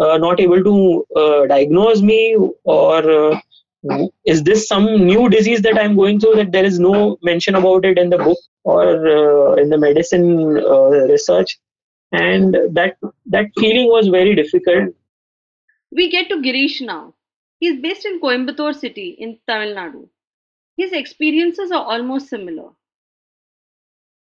uh, 0.00 0.18
not 0.18 0.40
able 0.40 0.62
to 0.62 1.06
uh, 1.16 1.46
diagnose 1.46 2.02
me, 2.02 2.36
or 2.64 3.10
uh, 3.10 3.40
is 4.24 4.42
this 4.42 4.66
some 4.66 5.06
new 5.06 5.28
disease 5.28 5.62
that 5.62 5.78
I'm 5.78 5.96
going 5.96 6.20
through 6.20 6.36
that 6.36 6.52
there 6.52 6.64
is 6.64 6.78
no 6.78 7.18
mention 7.22 7.54
about 7.54 7.84
it 7.84 7.98
in 7.98 8.10
the 8.10 8.18
book 8.18 8.38
or 8.64 8.82
uh, 9.06 9.54
in 9.54 9.68
the 9.68 9.78
medicine 9.78 10.58
uh, 10.58 10.90
research? 11.12 11.58
And 12.12 12.54
that 12.72 12.96
that 13.26 13.46
feeling 13.58 13.88
was 13.88 14.08
very 14.08 14.34
difficult. 14.34 14.94
We 15.90 16.10
get 16.10 16.28
to 16.28 16.36
Girish 16.36 16.80
now. 16.80 17.14
He's 17.58 17.80
based 17.80 18.04
in 18.04 18.20
Coimbatore 18.20 18.74
city 18.74 19.16
in 19.18 19.38
Tamil 19.48 19.74
Nadu. 19.74 20.08
His 20.76 20.92
experiences 20.92 21.70
are 21.70 21.84
almost 21.84 22.28
similar. 22.28 22.70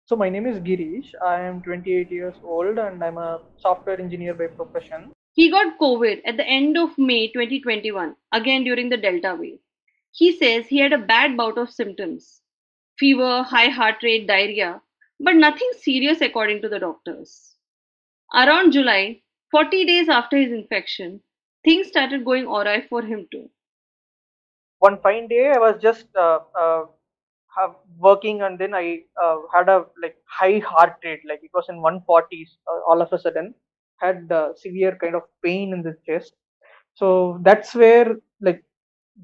So 0.06 0.14
my 0.16 0.28
name 0.28 0.46
is 0.46 0.58
Girish. 0.58 1.14
I 1.24 1.40
am 1.40 1.62
28 1.62 2.10
years 2.10 2.34
old 2.44 2.78
and 2.78 3.02
I'm 3.02 3.18
a 3.18 3.40
software 3.58 4.00
engineer 4.00 4.34
by 4.34 4.46
profession. 4.46 5.12
He 5.36 5.50
got 5.50 5.78
COVID 5.78 6.22
at 6.24 6.38
the 6.38 6.46
end 6.46 6.78
of 6.78 6.96
May 6.98 7.28
2021, 7.30 8.16
again 8.32 8.64
during 8.64 8.88
the 8.88 8.96
Delta 8.96 9.36
wave. 9.38 9.58
He 10.10 10.32
says 10.32 10.66
he 10.66 10.78
had 10.78 10.94
a 10.94 10.98
bad 10.98 11.36
bout 11.36 11.58
of 11.58 11.70
symptoms 11.70 12.40
fever, 12.98 13.42
high 13.42 13.68
heart 13.68 13.96
rate, 14.02 14.26
diarrhea, 14.26 14.80
but 15.20 15.36
nothing 15.36 15.70
serious 15.78 16.22
according 16.22 16.62
to 16.62 16.70
the 16.70 16.78
doctors. 16.78 17.54
Around 18.34 18.72
July, 18.72 19.20
40 19.50 19.84
days 19.84 20.08
after 20.08 20.38
his 20.38 20.52
infection, 20.52 21.20
things 21.64 21.88
started 21.88 22.24
going 22.24 22.46
awry 22.46 22.86
for 22.88 23.02
him 23.02 23.28
too. 23.30 23.50
One 24.78 24.98
fine 25.02 25.28
day, 25.28 25.52
I 25.54 25.58
was 25.58 25.80
just 25.82 26.06
uh, 26.16 26.40
uh, 26.58 26.84
working 27.98 28.40
and 28.40 28.58
then 28.58 28.74
I 28.74 29.02
uh, 29.22 29.36
had 29.52 29.68
a 29.68 29.84
like 30.02 30.16
high 30.24 30.60
heart 30.60 30.96
rate, 31.04 31.20
like 31.28 31.40
it 31.42 31.50
was 31.52 31.66
in 31.68 31.76
140s 31.76 32.56
uh, 32.66 32.80
all 32.88 33.02
of 33.02 33.12
a 33.12 33.18
sudden 33.18 33.54
had 34.00 34.30
uh, 34.30 34.50
severe 34.56 34.96
kind 35.00 35.14
of 35.14 35.22
pain 35.44 35.72
in 35.72 35.82
the 35.82 35.96
chest. 36.06 36.34
So 36.94 37.40
that's 37.42 37.74
where 37.74 38.16
like 38.40 38.64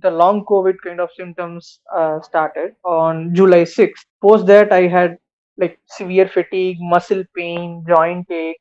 the 0.00 0.10
long 0.10 0.44
COVID 0.44 0.76
kind 0.84 1.00
of 1.00 1.10
symptoms 1.16 1.80
uh, 1.94 2.20
started 2.22 2.74
on 2.84 3.34
July 3.34 3.64
6th. 3.64 4.06
Post 4.22 4.46
that, 4.46 4.72
I 4.72 4.86
had 4.88 5.18
like 5.58 5.78
severe 5.86 6.28
fatigue, 6.28 6.78
muscle 6.80 7.24
pain, 7.36 7.84
joint 7.88 8.30
ache, 8.30 8.56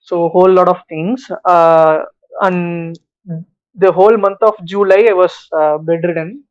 so 0.00 0.28
whole 0.28 0.50
lot 0.52 0.68
of 0.68 0.78
things. 0.88 1.24
Uh, 1.44 2.02
and 2.42 2.98
the 3.74 3.92
whole 3.92 4.16
month 4.16 4.38
of 4.42 4.54
July, 4.64 5.06
I 5.10 5.12
was 5.12 5.34
uh, 5.56 5.78
bedridden, 5.78 6.44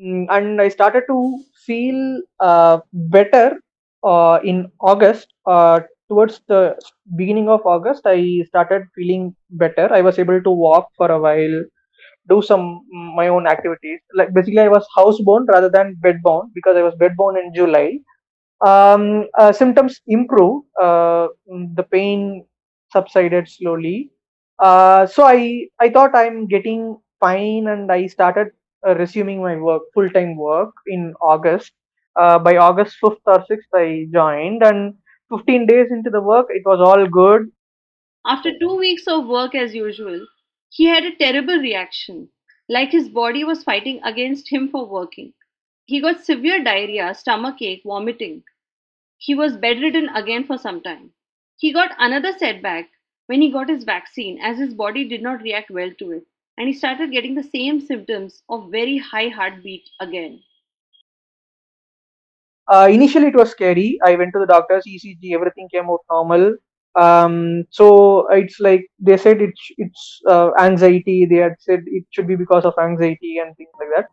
mm, 0.00 0.26
and 0.30 0.60
I 0.60 0.68
started 0.68 1.04
to 1.08 1.38
feel 1.66 2.22
uh, 2.40 2.80
better 2.92 3.60
uh, 4.04 4.40
in 4.44 4.70
August. 4.80 5.28
Towards 6.08 6.40
the 6.48 6.76
beginning 7.16 7.48
of 7.48 7.66
August, 7.66 8.02
I 8.06 8.42
started 8.48 8.84
feeling 8.94 9.36
better. 9.50 9.92
I 9.92 10.00
was 10.00 10.18
able 10.18 10.42
to 10.42 10.50
walk 10.50 10.88
for 10.96 11.10
a 11.10 11.20
while, 11.20 11.64
do 12.28 12.42
some 12.42 12.86
mm, 12.94 13.16
my 13.16 13.28
own 13.28 13.46
activities. 13.46 14.00
Like 14.14 14.32
basically, 14.34 14.60
I 14.60 14.68
was 14.68 14.86
housebound 14.96 15.48
rather 15.48 15.68
than 15.70 15.96
bedbound 16.04 16.50
because 16.54 16.76
I 16.76 16.82
was 16.82 16.94
bedbound 16.94 17.38
in 17.42 17.52
July. 17.54 17.98
Um, 18.64 19.26
uh, 19.38 19.52
symptoms 19.52 20.00
improved. 20.06 20.66
Uh, 20.80 21.28
the 21.76 21.84
pain 21.90 22.46
subsided 22.92 23.48
slowly. 23.48 24.10
Uh, 24.58 25.06
so 25.06 25.24
I 25.24 25.66
I 25.80 25.90
thought 25.90 26.14
I'm 26.14 26.46
getting 26.48 26.98
fine, 27.20 27.68
and 27.68 27.90
I 27.92 28.06
started 28.06 28.48
uh, 28.86 28.94
resuming 28.96 29.42
my 29.42 29.56
work, 29.56 29.82
full 29.94 30.10
time 30.10 30.36
work 30.36 30.72
in 30.86 31.14
August. 31.20 31.72
Uh, 32.16 32.38
by 32.38 32.56
August 32.56 32.96
5th 33.00 33.20
or 33.26 33.44
6th, 33.46 33.72
I 33.74 34.06
joined, 34.12 34.62
and 34.64 34.94
15 35.30 35.66
days 35.66 35.90
into 35.90 36.10
the 36.10 36.20
work, 36.20 36.46
it 36.50 36.62
was 36.64 36.80
all 36.80 37.06
good. 37.06 37.50
After 38.24 38.56
two 38.58 38.76
weeks 38.76 39.08
of 39.08 39.26
work 39.26 39.56
as 39.56 39.74
usual, 39.74 40.26
he 40.70 40.84
had 40.84 41.04
a 41.04 41.16
terrible 41.16 41.58
reaction, 41.58 42.30
like 42.68 42.90
his 42.92 43.08
body 43.08 43.42
was 43.42 43.64
fighting 43.64 44.00
against 44.04 44.48
him 44.52 44.68
for 44.68 44.86
working. 44.86 45.34
He 45.86 46.00
got 46.00 46.24
severe 46.24 46.62
diarrhea, 46.62 47.14
stomach 47.14 47.60
ache, 47.60 47.82
vomiting. 47.84 48.44
He 49.18 49.34
was 49.34 49.56
bedridden 49.56 50.08
again 50.10 50.44
for 50.44 50.58
some 50.58 50.80
time. 50.82 51.12
He 51.56 51.72
got 51.72 51.94
another 51.98 52.32
setback 52.32 52.90
when 53.26 53.42
he 53.42 53.50
got 53.50 53.68
his 53.68 53.84
vaccine, 53.84 54.38
as 54.40 54.58
his 54.58 54.74
body 54.74 55.04
did 55.08 55.22
not 55.22 55.42
react 55.42 55.70
well 55.70 55.92
to 55.94 56.12
it, 56.12 56.26
and 56.56 56.68
he 56.68 56.74
started 56.74 57.12
getting 57.12 57.34
the 57.34 57.42
same 57.42 57.80
symptoms 57.80 58.42
of 58.48 58.70
very 58.70 58.98
high 58.98 59.28
heartbeat 59.28 59.90
again. 60.00 60.42
Uh, 62.68 62.86
initially, 62.90 63.28
it 63.28 63.34
was 63.34 63.50
scary. 63.50 63.98
I 64.04 64.14
went 64.16 64.32
to 64.34 64.40
the 64.40 64.46
doctors, 64.46 64.84
ECG, 64.86 65.34
everything 65.34 65.68
came 65.72 65.88
out 65.88 66.00
normal. 66.10 66.54
Um, 66.94 67.64
so 67.70 68.28
it's 68.28 68.58
like 68.60 68.86
they 68.98 69.16
said 69.16 69.40
it's 69.40 69.60
it's 69.78 70.20
uh, 70.28 70.50
anxiety. 70.58 71.26
They 71.26 71.36
had 71.36 71.54
said 71.60 71.84
it 71.86 72.04
should 72.10 72.26
be 72.26 72.36
because 72.36 72.64
of 72.64 72.74
anxiety 72.78 73.38
and 73.38 73.56
things 73.56 73.70
like 73.78 73.88
that. 73.96 74.08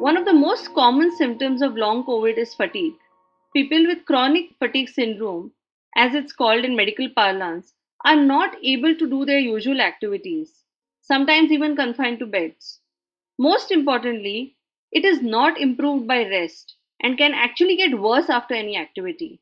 One 0.00 0.16
of 0.16 0.24
the 0.24 0.32
most 0.32 0.74
common 0.74 1.14
symptoms 1.14 1.62
of 1.62 1.76
long 1.76 2.04
COVID 2.04 2.36
is 2.36 2.54
fatigue. 2.54 2.94
People 3.54 3.86
with 3.86 4.04
chronic 4.04 4.50
fatigue 4.58 4.88
syndrome, 4.88 5.52
as 5.96 6.14
it's 6.14 6.32
called 6.32 6.64
in 6.64 6.76
medical 6.76 7.08
parlance, 7.14 7.74
are 8.04 8.16
not 8.16 8.56
able 8.64 8.94
to 8.94 9.08
do 9.08 9.24
their 9.24 9.38
usual 9.38 9.80
activities, 9.80 10.64
sometimes 11.00 11.52
even 11.52 11.76
confined 11.76 12.18
to 12.18 12.26
beds. 12.26 12.80
Most 13.38 13.70
importantly, 13.72 14.56
it 14.92 15.04
is 15.04 15.22
not 15.22 15.60
improved 15.60 16.06
by 16.06 16.28
rest 16.28 16.76
and 17.00 17.18
can 17.18 17.34
actually 17.34 17.76
get 17.76 18.00
worse 18.00 18.28
after 18.30 18.54
any 18.54 18.76
activity. 18.76 19.40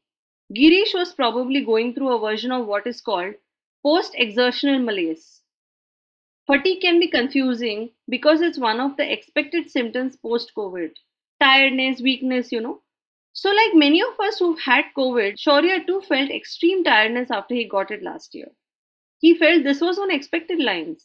Girish 0.54 0.94
was 0.94 1.14
probably 1.14 1.64
going 1.64 1.94
through 1.94 2.12
a 2.12 2.20
version 2.20 2.52
of 2.52 2.66
what 2.66 2.86
is 2.86 3.00
called 3.00 3.34
post 3.82 4.14
exertional 4.16 4.78
malaise. 4.80 5.42
Fatigue 6.46 6.80
can 6.80 6.98
be 6.98 7.08
confusing 7.08 7.90
because 8.08 8.40
it's 8.40 8.58
one 8.58 8.80
of 8.80 8.96
the 8.96 9.12
expected 9.12 9.70
symptoms 9.70 10.16
post 10.16 10.52
COVID. 10.56 10.94
Tiredness, 11.40 12.00
weakness, 12.00 12.50
you 12.50 12.60
know. 12.62 12.80
So, 13.36 13.50
like 13.50 13.74
many 13.74 14.00
of 14.00 14.18
us 14.18 14.38
who've 14.38 14.58
had 14.58 14.86
COVID, 14.96 15.34
Shaurya 15.36 15.86
too 15.86 16.00
felt 16.08 16.30
extreme 16.30 16.82
tiredness 16.82 17.30
after 17.30 17.54
he 17.54 17.68
got 17.68 17.90
it 17.90 18.02
last 18.02 18.34
year. 18.34 18.48
He 19.18 19.34
felt 19.34 19.62
this 19.62 19.82
was 19.82 19.98
on 19.98 20.10
expected 20.10 20.58
lines. 20.58 21.04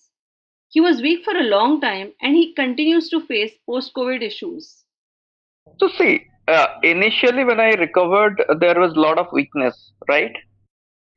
He 0.69 0.79
was 0.79 1.01
weak 1.01 1.25
for 1.25 1.35
a 1.35 1.43
long 1.43 1.81
time 1.81 2.13
and 2.21 2.33
he 2.33 2.53
continues 2.53 3.09
to 3.09 3.19
face 3.19 3.51
post 3.69 3.93
COVID 3.93 4.21
issues. 4.21 4.85
So, 5.77 5.89
see, 5.97 6.25
uh, 6.47 6.67
initially 6.83 7.43
when 7.43 7.59
I 7.59 7.71
recovered, 7.71 8.41
there 8.61 8.79
was 8.79 8.93
a 8.93 8.99
lot 9.01 9.19
of 9.19 9.27
weakness, 9.33 9.91
right? 10.07 10.31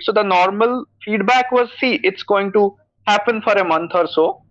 So, 0.00 0.10
the 0.10 0.24
normal 0.24 0.84
feedback 1.04 1.52
was 1.52 1.68
see, 1.78 2.00
it's 2.02 2.24
going 2.24 2.52
to 2.54 2.74
happen 3.06 3.40
for 3.40 3.52
a 3.52 3.64
month 3.64 3.92
or 3.94 4.08
so. 4.08 4.43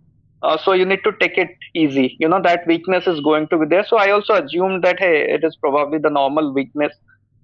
Uh, 0.44 0.58
so 0.58 0.74
you 0.74 0.86
need 0.86 1.04
to 1.06 1.14
take 1.20 1.38
it 1.38 1.50
easy. 1.74 2.18
You 2.20 2.28
know 2.28 2.42
that 2.42 2.68
weakness 2.68 3.08
is 3.08 3.22
going 3.22 3.48
to 3.50 3.58
be 3.58 3.66
there. 3.66 3.86
So 3.88 3.98
I 3.98 4.12
also 4.12 4.34
assumed 4.36 4.84
that 4.84 5.00
hey, 5.00 5.22
it 5.30 5.44
is 5.44 5.56
probably 5.56 6.00
the 6.00 6.10
normal 6.10 6.54
weakness. 6.54 6.94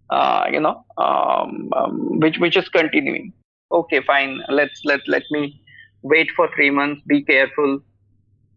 Uh, 0.09 0.45
you 0.51 0.59
know, 0.59 0.83
um, 0.97 1.69
um, 1.75 2.19
which 2.19 2.37
which 2.39 2.57
is 2.57 2.67
continuing. 2.69 3.31
Okay, 3.71 4.01
fine. 4.05 4.41
Let's 4.49 4.81
let 4.83 5.01
let 5.07 5.23
me 5.31 5.61
wait 6.01 6.29
for 6.35 6.49
three 6.55 6.71
months. 6.71 7.01
Be 7.07 7.23
careful. 7.23 7.79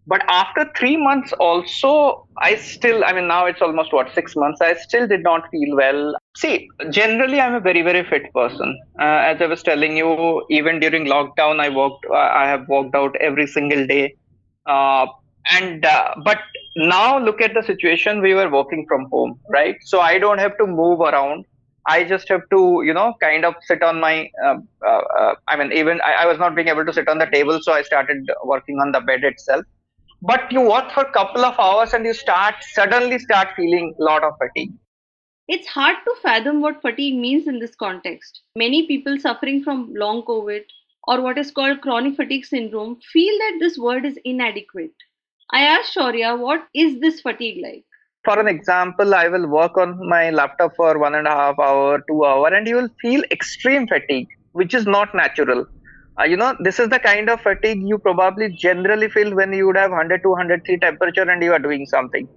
But 0.06 0.24
after 0.28 0.68
three 0.76 0.96
months, 0.96 1.32
also, 1.34 2.26
I 2.38 2.56
still, 2.56 3.04
I 3.04 3.12
mean, 3.12 3.28
now 3.28 3.46
it's 3.46 3.62
almost 3.62 3.92
what, 3.92 4.12
six 4.14 4.34
months, 4.34 4.60
I 4.60 4.74
still 4.74 5.06
did 5.06 5.22
not 5.22 5.48
feel 5.52 5.76
well. 5.76 6.16
See, 6.36 6.68
generally, 6.90 7.40
I'm 7.40 7.54
a 7.54 7.60
very, 7.60 7.82
very 7.82 8.04
fit 8.04 8.34
person. 8.34 8.76
Uh, 8.98 9.04
as 9.04 9.40
I 9.40 9.46
was 9.46 9.62
telling 9.62 9.96
you, 9.96 10.44
even 10.50 10.80
during 10.80 11.04
lockdown, 11.06 11.60
I 11.60 11.68
walked, 11.68 12.04
I 12.12 12.48
have 12.48 12.66
walked 12.68 12.96
out 12.96 13.14
every 13.20 13.46
single 13.46 13.86
day. 13.86 14.16
Uh, 14.66 15.06
and, 15.50 15.84
uh, 15.84 16.14
but 16.24 16.38
now 16.76 17.18
look 17.18 17.40
at 17.40 17.54
the 17.54 17.62
situation, 17.62 18.22
we 18.22 18.34
were 18.34 18.50
working 18.50 18.86
from 18.86 19.06
home, 19.10 19.38
right? 19.50 19.76
So 19.82 20.00
I 20.00 20.18
don't 20.18 20.38
have 20.38 20.56
to 20.58 20.66
move 20.66 21.00
around. 21.00 21.44
I 21.86 22.04
just 22.04 22.28
have 22.28 22.42
to, 22.50 22.82
you 22.84 22.94
know, 22.94 23.14
kind 23.20 23.44
of 23.44 23.54
sit 23.62 23.82
on 23.82 24.00
my. 24.00 24.30
Uh, 24.44 24.58
uh, 24.86 25.00
uh, 25.18 25.34
I 25.48 25.56
mean, 25.56 25.72
even 25.72 26.00
I, 26.02 26.12
I, 26.22 26.26
was 26.26 26.38
not 26.38 26.54
being 26.54 26.68
able 26.68 26.86
to 26.86 26.92
sit 26.92 27.08
on 27.08 27.18
the 27.18 27.26
table, 27.26 27.58
so 27.60 27.72
I 27.72 27.82
started 27.82 28.30
working 28.44 28.78
on 28.78 28.92
the 28.92 29.00
bed 29.00 29.24
itself 29.24 29.64
but 30.22 30.50
you 30.52 30.60
work 30.60 30.90
for 30.92 31.02
a 31.02 31.12
couple 31.12 31.44
of 31.44 31.58
hours 31.58 31.92
and 31.92 32.06
you 32.06 32.14
start 32.14 32.54
suddenly 32.72 33.18
start 33.18 33.48
feeling 33.56 33.94
a 33.98 34.04
lot 34.04 34.22
of 34.22 34.34
fatigue 34.38 34.72
it's 35.48 35.66
hard 35.66 35.96
to 36.04 36.14
fathom 36.22 36.60
what 36.60 36.80
fatigue 36.80 37.16
means 37.16 37.48
in 37.48 37.58
this 37.58 37.74
context 37.74 38.40
many 38.56 38.86
people 38.86 39.18
suffering 39.18 39.62
from 39.64 39.92
long 40.02 40.22
covid 40.22 40.62
or 41.04 41.20
what 41.20 41.38
is 41.38 41.50
called 41.50 41.80
chronic 41.80 42.16
fatigue 42.16 42.44
syndrome 42.44 42.98
feel 43.12 43.38
that 43.38 43.58
this 43.60 43.78
word 43.78 44.04
is 44.04 44.18
inadequate. 44.24 44.94
I 45.50 45.62
asked 45.62 45.94
shaurya 45.96 46.38
what 46.38 46.66
is 46.74 47.00
this 47.00 47.20
fatigue 47.20 47.62
like? 47.62 47.84
For 48.24 48.38
an 48.38 48.48
example 48.48 49.14
i 49.14 49.28
will 49.28 49.48
work 49.48 49.76
on 49.76 50.08
my 50.08 50.30
laptop 50.30 50.76
for 50.76 50.98
one 50.98 51.14
and 51.14 51.26
a 51.26 51.30
half 51.30 51.58
hour 51.58 52.02
two 52.08 52.24
hour 52.24 52.48
and 52.54 52.66
you 52.66 52.76
will 52.76 52.88
feel 53.00 53.22
extreme 53.30 53.86
fatigue 53.86 54.28
which 54.52 54.74
is 54.74 54.86
not 54.86 55.14
natural. 55.14 55.66
Uh, 56.20 56.24
you 56.24 56.36
know 56.36 56.54
this 56.60 56.78
is 56.78 56.88
the 56.88 56.98
kind 56.98 57.28
of 57.30 57.40
fatigue 57.40 57.82
you 57.82 57.98
probably 57.98 58.48
generally 58.50 59.08
feel 59.08 59.34
when 59.34 59.52
you 59.52 59.66
would 59.66 59.76
have 59.76 59.90
100 59.90 60.22
to 60.22 60.28
103 60.30 60.78
temperature 60.78 61.28
and 61.28 61.42
you 61.42 61.52
are 61.52 61.58
doing 61.58 61.86
something. 61.86 62.28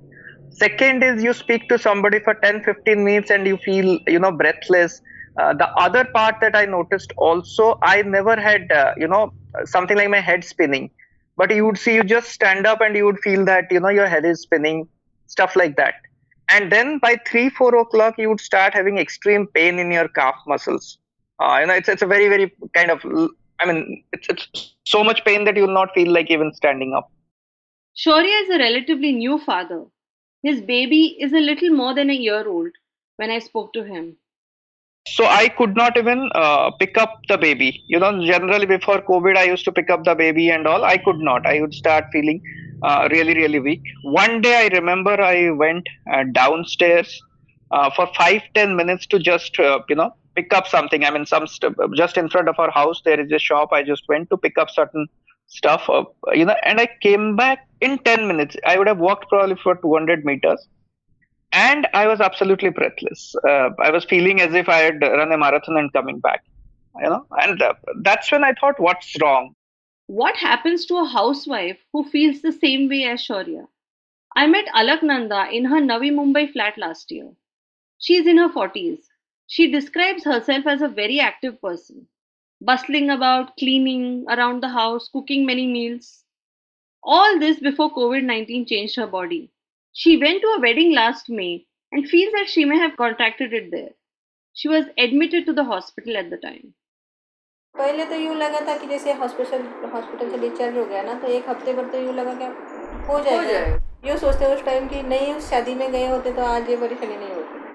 Second 0.50 1.04
is 1.04 1.24
you 1.24 1.34
speak 1.34 1.68
to 1.70 1.78
somebody 1.78 2.20
for 2.20 2.36
10 2.44 2.64
15 2.64 3.04
minutes 3.04 3.30
and 3.32 3.46
you 3.46 3.58
feel 3.58 4.00
you 4.08 4.20
know 4.20 4.32
breathless 4.32 5.00
uh, 5.38 5.54
the 5.54 5.68
other 5.75 6.06
part 6.06 6.36
that 6.42 6.56
I 6.56 6.65
noticed 6.65 7.12
also, 7.18 7.77
I 7.82 8.01
never 8.04 8.39
had, 8.39 8.72
uh, 8.72 8.94
you 8.98 9.08
know, 9.08 9.34
something 9.65 9.98
like 9.98 10.10
my 10.10 10.22
head 10.22 10.44
spinning. 10.44 10.92
But 11.38 11.54
you 11.54 11.65
would 11.65 11.77
see 11.77 11.96
you 11.96 12.04
just 12.04 12.30
stand 12.30 12.65
up 12.65 12.80
and 12.80 12.96
you 12.96 13.06
would 13.06 13.20
feel 13.20 13.44
that, 13.46 13.65
you 13.70 13.80
know, 13.80 13.89
your 13.89 14.08
head 14.08 14.24
is 14.24 14.42
spinning, 14.42 14.88
stuff 15.27 15.56
like 15.56 15.75
that. 15.75 15.96
And 16.48 16.72
then 16.72 17.00
by 17.00 17.18
three, 17.27 17.50
four 17.50 17.75
o'clock, 17.75 18.18
you 18.18 18.30
would 18.30 18.39
start 18.39 18.74
having 18.74 18.98
extreme 18.98 19.48
pain 19.48 19.77
in 19.77 19.92
your 19.92 20.08
calf 20.08 20.36
muscles. 20.48 21.00
Uh, 21.39 21.58
you 21.60 21.68
know, 21.68 21.74
it's, 21.74 21.89
it's 21.89 22.01
a 22.01 22.08
very, 22.08 22.30
very 22.30 22.54
kind 22.74 22.92
of, 22.92 23.04
I 23.60 23.65
mean, 23.65 24.06
it's, 24.13 24.30
it's 24.30 24.75
so 24.86 25.04
much 25.04 25.25
pain 25.25 25.44
that 25.44 25.58
you'll 25.58 25.74
not 25.74 25.94
feel 25.94 26.12
like 26.12 26.32
even 26.32 26.54
standing 26.54 26.94
up. 26.94 27.12
Shaurya 27.98 28.44
is 28.44 28.50
a 28.50 28.60
relatively 28.60 29.12
new 29.12 29.39
father. 29.39 29.84
His 30.44 30.62
baby 30.62 31.18
is 31.20 31.34
a 31.34 31.39
little 31.39 31.72
more 31.72 31.94
than 31.94 32.10
a 32.10 32.13
year 32.13 32.48
old 32.48 32.72
when 33.18 33.32
I 33.32 33.39
spoke 33.39 33.74
to 33.74 33.84
him 33.84 34.18
so 35.08 35.26
i 35.26 35.48
could 35.58 35.76
not 35.76 35.98
even 36.02 36.20
uh, 36.36 36.72
pick 36.80 36.98
up 36.98 37.20
the 37.30 37.38
baby. 37.38 37.84
You 37.88 38.00
know 38.00 38.12
generally 38.26 38.66
before 38.66 39.02
covid 39.10 39.38
i 39.38 39.44
used 39.44 39.66
to 39.66 39.72
pick 39.72 39.90
up 39.90 40.04
the 40.04 40.16
baby 40.16 40.50
and 40.50 40.68
all. 40.68 40.84
I 40.86 40.98
could 40.98 41.20
not. 41.20 41.46
I 41.46 41.62
would 41.62 41.74
start 41.74 42.06
feeling 42.12 42.42
uh, 42.84 43.08
really 43.12 43.36
really 43.36 43.60
weak. 43.60 43.84
One 44.04 44.42
day 44.42 44.56
i 44.66 44.68
remember 44.76 45.16
i 45.22 45.50
went 45.52 45.88
uh, 46.14 46.24
downstairs 46.34 47.10
uh, 47.72 47.90
for 47.96 48.08
5 48.18 48.42
10 48.56 48.76
minutes 48.76 49.06
to 49.08 49.20
just 49.20 49.60
uh, 49.60 49.80
you 49.90 49.96
know 49.96 50.12
pick 50.36 50.54
up 50.54 50.68
something. 50.68 51.04
I 51.06 51.12
mean 51.12 51.26
some 51.26 51.48
st- 51.48 51.76
just 51.96 52.18
in 52.18 52.30
front 52.30 52.50
of 52.50 52.60
our 52.60 52.72
house 52.72 53.02
there 53.06 53.20
is 53.20 53.32
a 53.32 53.40
shop. 53.40 53.70
I 53.72 53.84
just 53.84 54.04
went 54.10 54.30
to 54.32 54.38
pick 54.38 54.58
up 54.58 54.70
certain 54.70 55.08
stuff 55.48 55.90
uh, 55.90 56.04
you 56.34 56.46
know 56.46 56.56
and 56.64 56.80
i 56.82 56.88
came 57.02 57.36
back 57.36 57.60
in 57.82 57.98
10 58.00 58.28
minutes. 58.28 58.56
I 58.66 58.78
would 58.78 58.88
have 58.88 59.00
walked 59.00 59.30
probably 59.30 59.56
for 59.64 59.76
200 59.76 60.26
meters 60.26 60.68
and 61.56 61.88
I 61.94 62.06
was 62.08 62.20
absolutely 62.20 62.70
breathless. 62.70 63.34
Uh, 63.48 63.70
I 63.80 63.90
was 63.90 64.04
feeling 64.04 64.42
as 64.42 64.54
if 64.54 64.68
I 64.68 64.80
had 64.80 65.02
run 65.02 65.32
a 65.32 65.38
marathon 65.38 65.78
and 65.78 65.92
coming 65.94 66.20
back, 66.20 66.44
you 67.02 67.10
know. 67.10 67.26
And 67.32 67.62
uh, 67.62 67.76
that's 68.02 68.30
when 68.30 68.44
I 68.44 68.52
thought, 68.60 68.78
what's 68.78 69.16
wrong? 69.22 69.56
What 70.08 70.36
happens 70.36 70.86
to 70.88 70.98
a 70.98 71.06
housewife 71.06 71.78
who 71.94 72.04
feels 72.04 72.42
the 72.42 72.52
same 72.52 72.90
way 72.90 73.04
as 73.06 73.26
Shaurya? 73.26 73.68
I 74.36 74.48
met 74.48 74.66
Alaknanda 74.76 75.50
in 75.50 75.64
her 75.66 75.80
Navi 75.80 76.12
Mumbai 76.12 76.52
flat 76.52 76.78
last 76.78 77.10
year. 77.10 77.32
She 78.00 78.18
is 78.18 78.28
in 78.28 78.38
her 78.38 78.50
40s. 78.50 79.04
She 79.48 79.72
describes 79.72 80.26
herself 80.26 80.68
as 80.68 80.82
a 80.82 80.90
very 80.90 81.22
active 81.22 81.62
person, 81.62 82.08
bustling 82.60 83.10
about, 83.10 83.56
cleaning 83.56 84.26
around 84.28 84.62
the 84.62 84.70
house, 84.70 85.08
cooking 85.08 85.46
many 85.46 85.68
meals. 85.68 86.26
All 87.02 87.40
this 87.40 87.62
before 87.62 87.94
COVID 87.94 88.26
19 88.26 88.66
changed 88.66 88.98
her 88.98 89.08
body. 89.08 89.52
She 89.95 90.17
went 90.17 90.41
to 90.43 90.49
a 90.49 90.61
wedding 90.61 90.93
last 90.93 91.29
May 91.29 91.67
and 91.93 92.09
feels 92.09 92.33
that 92.33 92.49
she 92.49 92.65
may 92.65 92.79
have 92.79 92.97
contracted 92.97 93.53
it 93.53 93.71
there. 93.71 93.91
She 94.53 94.69
was 94.69 94.87
admitted 94.97 95.47
to 95.47 95.53
the 95.53 95.65
hospital 95.65 96.17
at 96.17 96.31
the 96.31 96.39
time. 96.39 96.75
पहले 97.75 98.05
तो 98.05 98.15
यूँ 98.21 98.35
लगा 98.37 98.61
था 98.67 98.77
कि 98.79 98.87
जैसे 98.87 99.12
hospital 99.19 99.62
hospital 99.93 100.31
से 100.31 100.39
discharge 100.39 100.77
हो 100.77 100.85
गया 100.87 101.03
ना 101.03 101.15
तो 101.21 101.29
एक 101.33 101.49
हफ्ते 101.49 101.73
भर 101.73 101.91
तो 101.91 101.99
यूँ 102.03 102.15
लगा 102.15 102.35
क्या 102.39 102.49
हो 103.09 103.19
जाएगा 103.25 103.61
यूँ 104.09 104.17
सोचते 104.19 104.55
उस 104.55 104.65
टाइम 104.65 104.89
कि 104.89 105.03
नहीं 105.03 105.33
उस 105.35 105.50
शादी 105.50 105.75
में 105.75 105.91
गए 105.93 106.07
होते 106.09 106.33
तो 106.37 106.43
आज 106.45 106.71
ये 106.71 106.77
परेशानी 106.77 107.17
नहीं 107.17 107.35
होती 107.35 107.69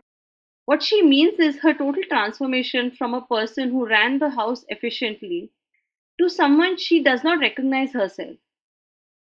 What 0.67 0.83
she 0.83 1.01
means 1.07 1.39
is 1.47 1.59
her 1.63 1.73
total 1.79 2.05
transformation 2.11 2.89
from 2.99 3.13
a 3.13 3.25
person 3.33 3.73
who 3.73 3.85
ran 3.89 4.17
the 4.23 4.29
house 4.37 4.63
efficiently 4.75 5.41
to 6.19 6.29
someone 6.35 6.77
she 6.85 7.03
does 7.07 7.23
not 7.27 7.43
recognize 7.47 7.93
herself. 7.93 8.37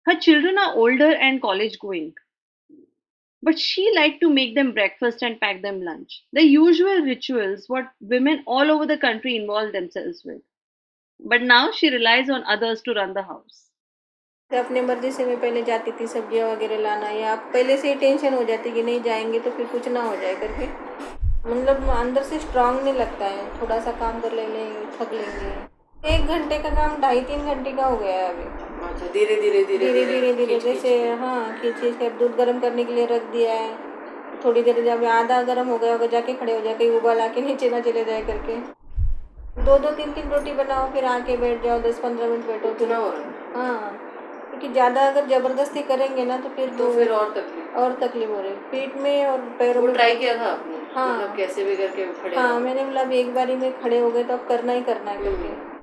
Her 0.10 0.16
children 0.26 0.58
are 0.58 0.74
older 0.76 1.10
and 1.28 1.42
college 1.42 1.78
going 1.86 2.12
but 3.44 3.58
she 3.58 3.92
liked 3.96 4.20
to 4.22 4.30
make 4.30 4.56
them 4.56 4.72
breakfast 4.74 5.22
and 5.22 5.40
pack 5.40 5.62
them 5.62 5.82
lunch. 5.82 6.24
The 6.34 6.44
usual 6.44 7.02
rituals 7.02 7.66
what 7.68 7.92
women 8.00 8.44
all 8.46 8.70
over 8.72 8.86
the 8.86 8.98
country 8.98 9.36
involve 9.36 9.74
themselves 9.74 10.24
with. 10.24 10.42
But 11.20 11.42
now 11.42 11.72
she 11.72 11.90
relies 11.90 12.30
on 12.30 12.44
others 12.46 12.82
to 12.84 12.94
run 12.94 13.14
the 13.14 13.24
house. 13.24 13.68
अपने 14.52 14.82
मर्जी 14.82 15.12
से 15.12 15.26
मैं 15.26 15.40
पहले 15.42 15.62
जाती 15.64 15.92
थी 16.00 16.08
सब्जियां 16.08 16.50
वगैरह 16.50 16.80
लाना 16.82 17.10
या 17.10 17.36
पहले 17.54 17.78
से 17.78 17.90
ही 17.90 17.96
टेंशन 18.00 18.34
हो 18.34 18.44
जाती 18.44 18.72
कि 18.72 18.84
नहीं 18.84 19.02
जाएंगे 19.02 19.40
तो 19.40 19.52
फिर 19.58 19.66
कुछ 19.68 19.88
ना 19.88 20.02
हो 20.04 20.16
जाए 20.22 20.36
करके 20.42 20.68
मतलब 21.52 21.90
अंदर 21.90 22.24
से 22.24 22.40
स्ट्रांग 22.40 22.82
नहीं 22.82 22.94
लगता 22.94 23.26
है 23.36 23.62
थोड़ा 23.62 23.80
सा 23.86 23.92
काम 24.00 24.20
कर 24.22 24.34
लेंगे 24.40 24.66
थक 24.98 25.14
लेंगे 25.14 26.16
एक 26.16 26.26
घंटे 26.36 26.58
का 26.64 26.70
काम 26.76 27.00
ढाई 27.02 27.22
तीन 27.32 27.46
घंटे 27.54 27.72
का 27.72 27.86
हो 27.86 27.98
गया 27.98 28.18
है 28.18 28.28
अभी 28.34 28.65
अच्छा 28.87 29.07
धीरे 29.13 29.37
धीरे 29.41 29.63
धीरे 29.65 29.93
धीरे 29.93 30.05
धीरे 30.07 30.33
धीरे 30.35 30.59
जैसे 30.61 30.97
हाँ 31.21 31.37
खींच 31.61 31.81
खींच 31.81 31.99
कर 31.99 32.11
दूध 32.19 32.37
गर्म 32.37 32.61
करने 32.61 32.85
के 32.85 32.95
लिए 32.95 33.07
रख 33.07 33.31
दिया 33.33 33.53
है। 33.53 33.75
थोड़ी 34.45 34.63
देर 34.63 34.85
जब 34.85 35.05
आधा 35.11 35.43
गर्म 35.43 35.69
हो 35.69 35.79
गया 35.79 35.93
होगा 35.93 36.07
जाके 36.07 36.33
खड़े 36.35 36.55
हो 36.55 36.61
जाए 36.61 36.75
कहीं 36.75 36.91
उबाल 36.91 37.21
आके 37.21 37.41
नीचे 37.41 37.71
ना 37.71 37.81
चले 37.81 38.05
जाए 38.05 38.23
करके। 38.23 38.57
दो 39.65 39.79
दो 39.79 39.91
तीन 39.93 40.13
तीन 40.13 40.29
रोटी 40.31 40.53
बनाओ 40.55 40.91
फिर 40.93 41.05
आके 41.05 41.37
बैठ 41.37 41.63
जाओ 41.65 41.79
दस 41.83 41.99
पंद्रह 41.99 42.29
मिनट 42.29 42.47
बैठो। 42.47 42.73
फिर 42.75 42.93
हाँ 42.93 43.99
क्योंकि 44.51 44.69
ज़्यादा 44.69 45.07
अगर 45.09 45.27
ज़बरदस्ती 45.29 45.83
करेंगे 45.83 46.25
ना 46.25 46.37
तो 46.39 46.49
फिर 46.49 46.69
तो 46.79 46.91
फिर 46.93 47.11
और 47.13 47.31
तकलीफ़। 47.31 47.77
और 47.77 47.93
तकलीफ़ 48.03 48.31
हो 48.31 48.41
रही 48.41 48.53
पीठ 48.71 48.97
में 48.97 49.27
और 49.27 49.39
पैरों 49.59 49.83
में 49.83 49.93
ट्राई 49.95 50.15
किया 50.17 50.37
था 50.37 50.51
आपने? 50.53 50.77
हाँ। 50.95 51.17
मतलब 51.17 51.37
कैसे 51.37 51.65
भी 51.65 51.77
करके 51.77 52.07
खड़े 52.23 52.37
हाँ 52.37 52.59
मैंने 52.61 52.85
मतलब 52.85 53.13
एक 53.13 53.35
बारी 53.35 53.57
में 53.57 53.73
खड़े 53.83 53.99
हो 53.99 54.11
गए 54.11 54.25
तो 54.25 54.35
अब 54.35 54.47
करना 54.49 54.73
ही 54.73 54.83
करना 54.83 55.11
है 55.11 55.23
करके। 55.25 55.76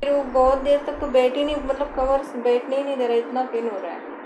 फिर 0.00 0.12
वो 0.12 0.22
बहुत 0.32 0.58
देर 0.62 0.84
तक 0.86 0.98
तो 1.00 1.06
बैठ 1.10 1.36
ही 1.36 1.44
नहीं 1.44 1.56
मतलब 1.56 1.94
कवर 1.94 2.22
बैठने 2.42 2.76
ही 2.76 2.82
नहीं 2.82 2.96
दे 2.96 3.06
रहा 3.06 3.16
इतना 3.16 3.42
पेन 3.52 3.68
हो 3.68 3.78
रहा 3.78 3.92
है 3.92 4.16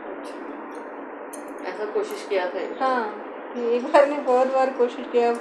ऐसा 1.73 1.85
कोशिश 1.95 2.27
किया 2.29 2.47
था 2.51 2.67
हाँ 2.81 3.63
एक 3.73 3.85
बार 3.93 4.09
नहीं 4.09 4.19
बहुत 4.25 4.53
बार 4.53 4.73
कोशिश 4.79 5.07
किया 5.13 5.33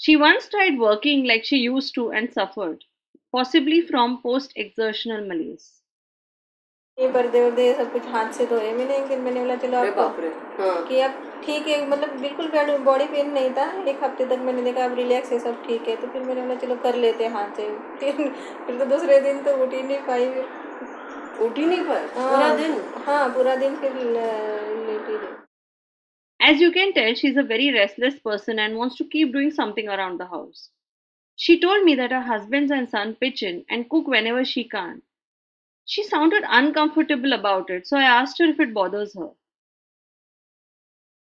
She 0.00 0.12
once 0.16 0.48
tried 0.48 0.78
working 0.78 1.24
like 1.24 1.44
she 1.44 1.58
used 1.58 1.94
to 1.94 2.10
and 2.10 2.30
suffered, 2.32 2.84
possibly 3.34 3.80
from 3.82 4.22
post 4.22 4.54
exertional 4.56 5.26
malaise. 5.26 5.79
ये 7.00 7.08
पर्दे 7.12 7.40
वर्दे 7.42 7.72
सब 7.74 7.92
कुछ 7.92 8.08
हाथ 8.12 8.32
से 8.38 8.46
धोए 8.46 8.72
मैंने 8.72 9.00
फिर 9.08 9.18
मैंने 9.18 9.40
बोला 9.40 9.54
चलो 9.56 9.78
आपको 9.78 10.02
हाँ। 10.62 10.86
कि 10.88 11.00
अब 11.00 11.12
ठीक 11.44 11.66
है 11.68 11.76
मतलब 11.90 12.18
बिल्कुल 12.20 12.78
बॉडी 12.84 13.04
पेन 13.12 13.30
नहीं 13.32 13.50
था 13.58 13.64
एक 13.90 14.02
हफ़्ते 14.04 14.24
तक 14.32 14.42
मैंने 14.46 14.62
देखा 14.62 14.84
अब 14.84 14.94
रिलैक्स 14.98 15.32
है 15.32 15.38
सब 15.38 15.62
ठीक 15.66 15.88
है। 15.88 15.96
तो 15.96 16.08
फिर 16.08 16.22
मैंने 16.22 16.42
बोला 16.42 16.54
चलो 16.64 16.74
कर 16.82 16.96
लेते 17.04 17.24
हैं 17.24 17.32
हाथ 17.34 17.56
से। 17.56 17.68
फिर 18.00 18.28
फिर 18.66 18.78
तो 18.78 18.84
दूसरे 18.90 19.20
दिन 19.20 19.42
तो 19.44 19.56
उठ 19.64 19.74
ही 19.74 19.82
नहीं 19.82 19.98
पाई 20.08 20.28
फिर। 20.34 21.46
उठ 21.46 21.58
ही 21.58 21.66
नहीं 21.66 21.84
पाई? 21.84 22.06
हाँ, 22.16 22.30
पूरा 22.30 22.54
दिन? 22.56 22.80
हाँ 23.06 23.28
पूरा 23.34 23.54
दिन 23.56 23.76
फिर 23.76 23.94
लेटी 23.94 25.16
रही। 25.16 25.38
As 26.40 26.60
you 26.60 26.72
can 26.72 26.92
tell, 26.92 27.14
she's 27.14 27.36
a 27.36 27.42
very 27.42 27.72
restless 27.72 28.14
person 28.28 28.58
and 28.58 28.76
wants 28.76 28.96
to 28.96 29.04
keep 29.14 29.32
doing 29.32 29.50
something 29.50 29.88
around 29.88 30.20
the 30.20 30.26
house. 30.26 30.70
She 31.38 31.60
told 31.60 31.84
me 31.84 31.94
that 31.96 32.12
her 32.12 32.22
husband 32.28 32.70
and 32.70 32.88
son 32.88 33.14
pitch 33.24 33.42
in 33.42 33.64
and 33.68 33.88
cook 33.88 34.08
whenever 34.08 34.44
she 34.44 34.64
can. 34.64 35.02
She 35.89 36.03
sounded 36.03 36.43
uncomfortable 36.49 37.33
about 37.33 37.69
it, 37.69 37.87
so 37.87 37.97
I 37.97 38.03
asked 38.03 38.39
her 38.39 38.45
if 38.45 38.59
it 38.59 38.73
bothers 38.73 39.13
her. 39.15 39.31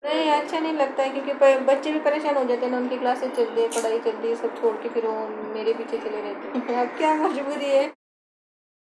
नहीं 0.02 0.30
अच्छा 0.30 0.58
नहीं 0.60 0.72
लगता 0.72 1.02
है 1.02 1.10
क्योंकि 1.12 1.32
बच्चे 1.66 1.92
भी 1.92 1.98
परेशान 2.06 2.36
हो 2.36 2.44
जाते 2.44 2.64
हैं 2.64 2.70
ना 2.72 2.78
उनकी 2.78 2.96
क्लासेस 2.98 3.30
चल 3.36 3.44
रही 3.44 3.62
है 3.62 3.68
पढ़ाई 3.76 3.98
चल 4.00 4.16
रही 4.16 4.28
है 4.30 4.34
सब 4.36 4.60
छोड़ 4.60 4.74
के 4.82 4.88
फिर 4.96 5.06
वो 5.06 5.14
मेरे 5.54 5.72
पीछे 5.74 5.98
चले 5.98 6.20
रहते 6.20 6.72
हैं 6.72 6.80
अब 6.82 6.96
क्या 6.98 7.14
मजबूरी 7.22 7.70
है 7.70 7.92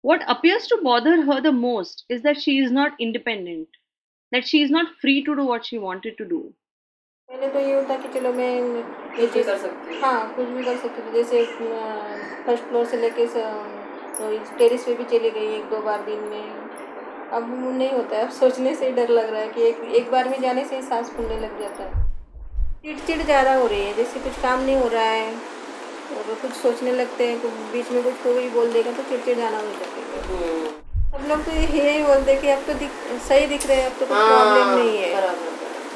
What 0.04 0.22
appears 0.34 0.66
to 0.72 0.76
bother 0.82 1.14
her 1.28 1.36
the 1.46 1.52
most 1.52 2.04
is 2.16 2.20
that 2.26 2.38
she 2.42 2.52
is 2.64 2.70
not 2.76 3.00
independent, 3.06 3.78
that 4.32 4.46
she 4.50 4.60
is 4.66 4.70
not 4.76 4.92
free 5.00 5.16
to 5.28 5.34
do 5.40 5.46
what 5.48 5.66
she 5.70 5.80
wanted 5.86 6.16
to 6.20 6.26
do. 6.34 6.38
पहले 7.28 7.48
तो 7.54 7.60
ये 7.60 7.74
होता 7.74 7.96
कि 8.02 8.08
चलो 8.12 8.32
मैं 8.32 8.52
ये 9.20 9.26
चीज़ 9.32 9.46
कर 9.46 9.58
सकती 9.58 9.98
हाँ 10.00 10.34
कुछ 10.36 10.48
भी 10.48 10.64
कर 10.64 10.76
सकती 10.84 11.02
थी 11.08 11.12
जैसे 11.14 11.44
फर्स्ट 12.46 12.64
फ्लोर 12.68 12.84
से 12.92 13.00
लेके 13.00 13.26
तो 14.17 14.29
टेरिस 14.57 14.83
पे 14.83 14.93
भी 14.93 15.03
चली 15.11 15.29
गई 15.31 15.55
एक 15.55 15.69
दो 15.69 15.81
बार 15.85 16.01
दिन 16.05 16.19
में। 16.29 16.43
अब 17.33 17.47
नहीं 17.67 17.91
होता 17.91 18.17
है 18.17 18.23
अब 18.23 18.31
सोचने 18.31 18.73
से 18.75 18.87
ही 18.87 18.91
डर 18.93 19.09
लग 19.09 19.29
रहा 19.29 19.41
है 19.41 19.47
कि 19.49 19.61
एक 19.67 19.81
एक 19.95 20.11
बार 20.11 20.29
में 20.29 20.39
जाने 20.41 20.65
से 20.65 20.75
ही 20.75 20.81
सांस 20.83 21.09
फूलने 21.15 21.39
लग 21.39 21.59
जाता 21.59 21.83
है। 21.83 22.01
चिड़चिड़ 22.83 23.21
ज़्यादा 23.21 23.53
हो 23.55 23.65
रही 23.67 23.85
है 23.85 23.93
जैसे 23.95 24.19
कुछ 24.19 24.41
काम 24.41 24.61
नहीं 24.61 24.75
हो 24.75 24.87
रहा 24.89 25.03
है 25.03 25.31
और 25.31 26.33
कुछ 26.41 26.51
सोचने 26.53 26.91
लगते 26.93 27.27
हैं 27.27 27.39
कुछ 27.41 27.51
बीच 27.73 27.91
में 27.91 28.03
कुछ 28.03 28.13
कोई 28.23 28.49
बोल 28.51 28.71
देगा 28.73 28.91
तो 28.91 29.03
चिड़चिड़ 29.09 29.37
जाना 29.37 29.57
हो 29.57 29.67
जाते 29.69 30.01
है। 30.01 30.21
हम्म। 30.27 30.71
अब 31.13 31.27
लोग 31.29 31.43
तो 31.45 31.51
यही 31.51 32.03
बोलते 32.03 32.35
कि 32.41 32.49
अब 32.49 32.63
तो 32.67 32.73
दिख 32.79 32.91
सही 33.27 33.45
दिख 33.47 33.65
रहे 33.67 33.77
हैं 33.77 33.85
अब 33.85 33.99
तो 33.99 34.05
कुछ 34.05 34.17
प्रॉब्लम 34.17 34.63
हाँ, 34.63 34.77
नहीं 34.77 34.97
है। 34.97 35.11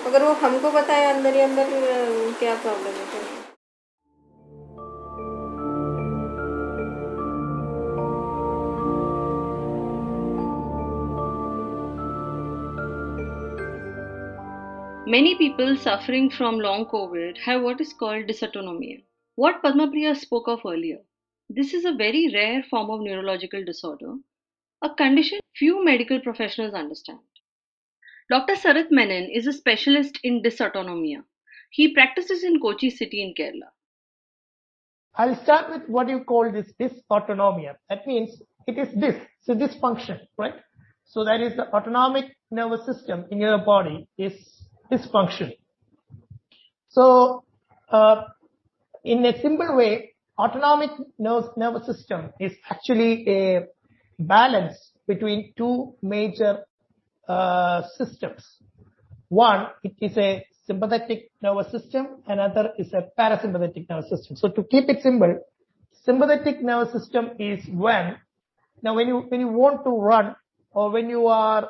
अगर 0.08 0.24
वो 0.24 0.32
हमको 0.42 0.72
बताए 0.72 1.06
अंदर 1.06 1.34
ही 1.34 1.42
अंदर 1.42 1.70
क्या 2.40 2.56
प्रॉब्लम 2.56 3.00
है 3.14 3.37
Many 15.10 15.36
people 15.36 15.78
suffering 15.78 16.30
from 16.30 16.60
long 16.60 16.86
COVID 16.88 17.38
have 17.38 17.62
what 17.62 17.80
is 17.80 17.94
called 17.94 18.26
dysautonomia, 18.26 19.06
what 19.36 19.62
Padma 19.64 19.90
Priya 19.90 20.14
spoke 20.14 20.50
of 20.50 20.60
earlier. 20.68 20.98
This 21.50 21.74
is 21.74 21.86
a 21.86 21.94
very 21.94 22.30
rare 22.34 22.62
form 22.64 22.90
of 22.90 23.00
neurological 23.00 23.64
disorder, 23.64 24.16
a 24.82 24.90
condition 24.90 25.40
few 25.56 25.82
medical 25.82 26.20
professionals 26.20 26.74
understand. 26.74 27.22
Dr. 28.30 28.56
Sarath 28.56 28.92
Menon 28.92 29.30
is 29.34 29.48
a 29.48 29.54
specialist 29.54 30.20
in 30.24 30.44
dysautonomia. 30.44 31.24
He 31.72 31.94
practices 31.94 32.44
in 32.44 32.60
Kochi 32.60 32.90
city 32.90 33.24
in 33.24 33.34
Kerala. 33.34 33.70
I'll 35.16 35.42
start 35.42 35.70
with 35.70 35.88
what 35.88 36.10
you 36.10 36.26
call 36.26 36.52
this 36.52 36.74
dysautonomia. 36.82 37.76
That 37.90 38.06
means 38.06 38.42
it 38.68 38.78
is 38.78 38.94
this, 38.94 39.16
so 39.40 39.56
dysfunction, 39.56 40.20
right? 40.38 40.56
So 41.06 41.24
that 41.24 41.40
is 41.40 41.56
the 41.56 41.74
autonomic 41.74 42.26
nervous 42.52 42.86
system 42.86 43.24
in 43.32 43.40
your 43.40 43.60
body 43.60 44.06
is 44.18 44.67
dysfunction. 44.92 45.54
So, 46.90 47.44
uh, 47.90 48.24
in 49.04 49.26
a 49.26 49.40
simple 49.42 49.76
way, 49.76 50.14
autonomic 50.38 50.92
nervous, 51.18 51.50
nervous 51.58 51.86
system 51.86 52.32
is 52.40 52.54
actually 52.70 53.28
a 53.30 53.66
balance 54.20 54.92
between 55.08 55.54
two 55.58 55.96
major 56.02 56.66
uh, 57.28 57.84
systems. 57.98 58.44
One, 59.30 59.68
it 59.84 59.94
is 60.02 60.18
a 60.18 60.46
sympathetic 60.66 61.32
nervous 61.42 61.72
system, 61.72 62.22
another 62.28 62.72
is 62.78 62.94
a 62.94 63.04
parasympathetic 63.18 63.90
nervous 63.90 64.10
system. 64.10 64.36
So 64.36 64.50
to 64.50 64.64
keep 64.64 64.90
it 64.90 65.02
simple, 65.02 65.40
sympathetic 66.04 66.62
nervous 66.62 66.94
system 66.94 67.32
is 67.40 67.66
when, 67.70 68.18
now 68.82 68.96
when 68.96 69.08
you, 69.08 69.26
when 69.30 69.40
you 69.40 69.48
want 69.48 69.84
to 69.86 69.90
run 69.90 70.36
or 70.72 70.92
when 70.92 71.10
you 71.10 71.28
are 71.28 71.70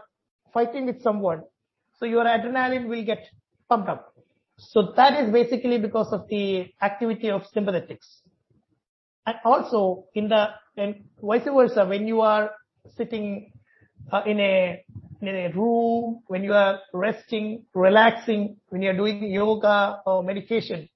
fighting 0.53 0.87
with 0.87 1.01
someone, 1.01 1.43
so 1.97 2.05
your 2.05 2.25
adrenaline 2.25 2.87
will 2.87 3.03
get 3.03 3.25
pumped 3.69 3.89
up. 3.89 4.13
So 4.57 4.93
that 4.95 5.23
is 5.23 5.31
basically 5.31 5.77
because 5.77 6.11
of 6.11 6.27
the 6.29 6.67
activity 6.81 7.29
of 7.29 7.43
sympathetics. 7.55 8.21
And 9.25 9.35
also 9.45 10.05
in 10.15 10.29
the, 10.29 10.47
and 10.77 11.03
vice 11.21 11.43
versa, 11.45 11.85
when 11.85 12.07
you 12.07 12.21
are 12.21 12.51
sitting 12.95 13.51
uh, 14.11 14.21
in 14.25 14.39
a 14.39 14.83
in 15.21 15.27
a 15.29 15.51
room, 15.51 16.21
when 16.27 16.43
you 16.43 16.53
are 16.53 16.79
resting, 16.93 17.65
relaxing, 17.73 18.57
when 18.69 18.83
you 18.83 18.89
are 18.91 18.95
doing 18.95 19.31
yoga 19.31 19.99
or 20.05 20.23
meditation, 20.23 20.87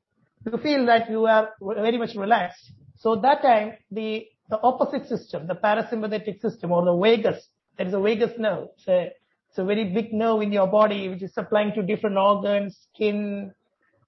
you 0.46 0.58
feel 0.60 0.86
that 0.86 1.10
you 1.10 1.26
are 1.26 1.50
very 1.60 1.98
much 1.98 2.16
relaxed. 2.16 2.72
So 2.98 3.16
that 3.22 3.42
time, 3.42 3.74
the, 3.90 4.28
the 4.50 4.60
opposite 4.62 5.08
system, 5.08 5.48
the 5.48 5.56
parasympathetic 5.56 6.40
system 6.40 6.72
or 6.72 6.86
the 6.86 6.96
vagus, 6.96 7.48
there 7.78 7.88
is 7.88 7.94
a 7.94 8.00
vagus 8.00 8.32
nerve. 8.38 8.68
It's 8.78 8.88
a, 8.88 9.12
it's 9.52 9.60
a 9.60 9.66
very 9.66 9.84
big 9.84 10.14
nerve 10.14 10.42
in 10.42 10.54
your 10.54 10.68
body 10.68 11.10
which 11.10 11.22
is 11.22 11.34
supplying 11.34 11.74
to 11.74 11.84
different 11.84 12.16
organs, 12.16 12.88
skin. 12.94 13.52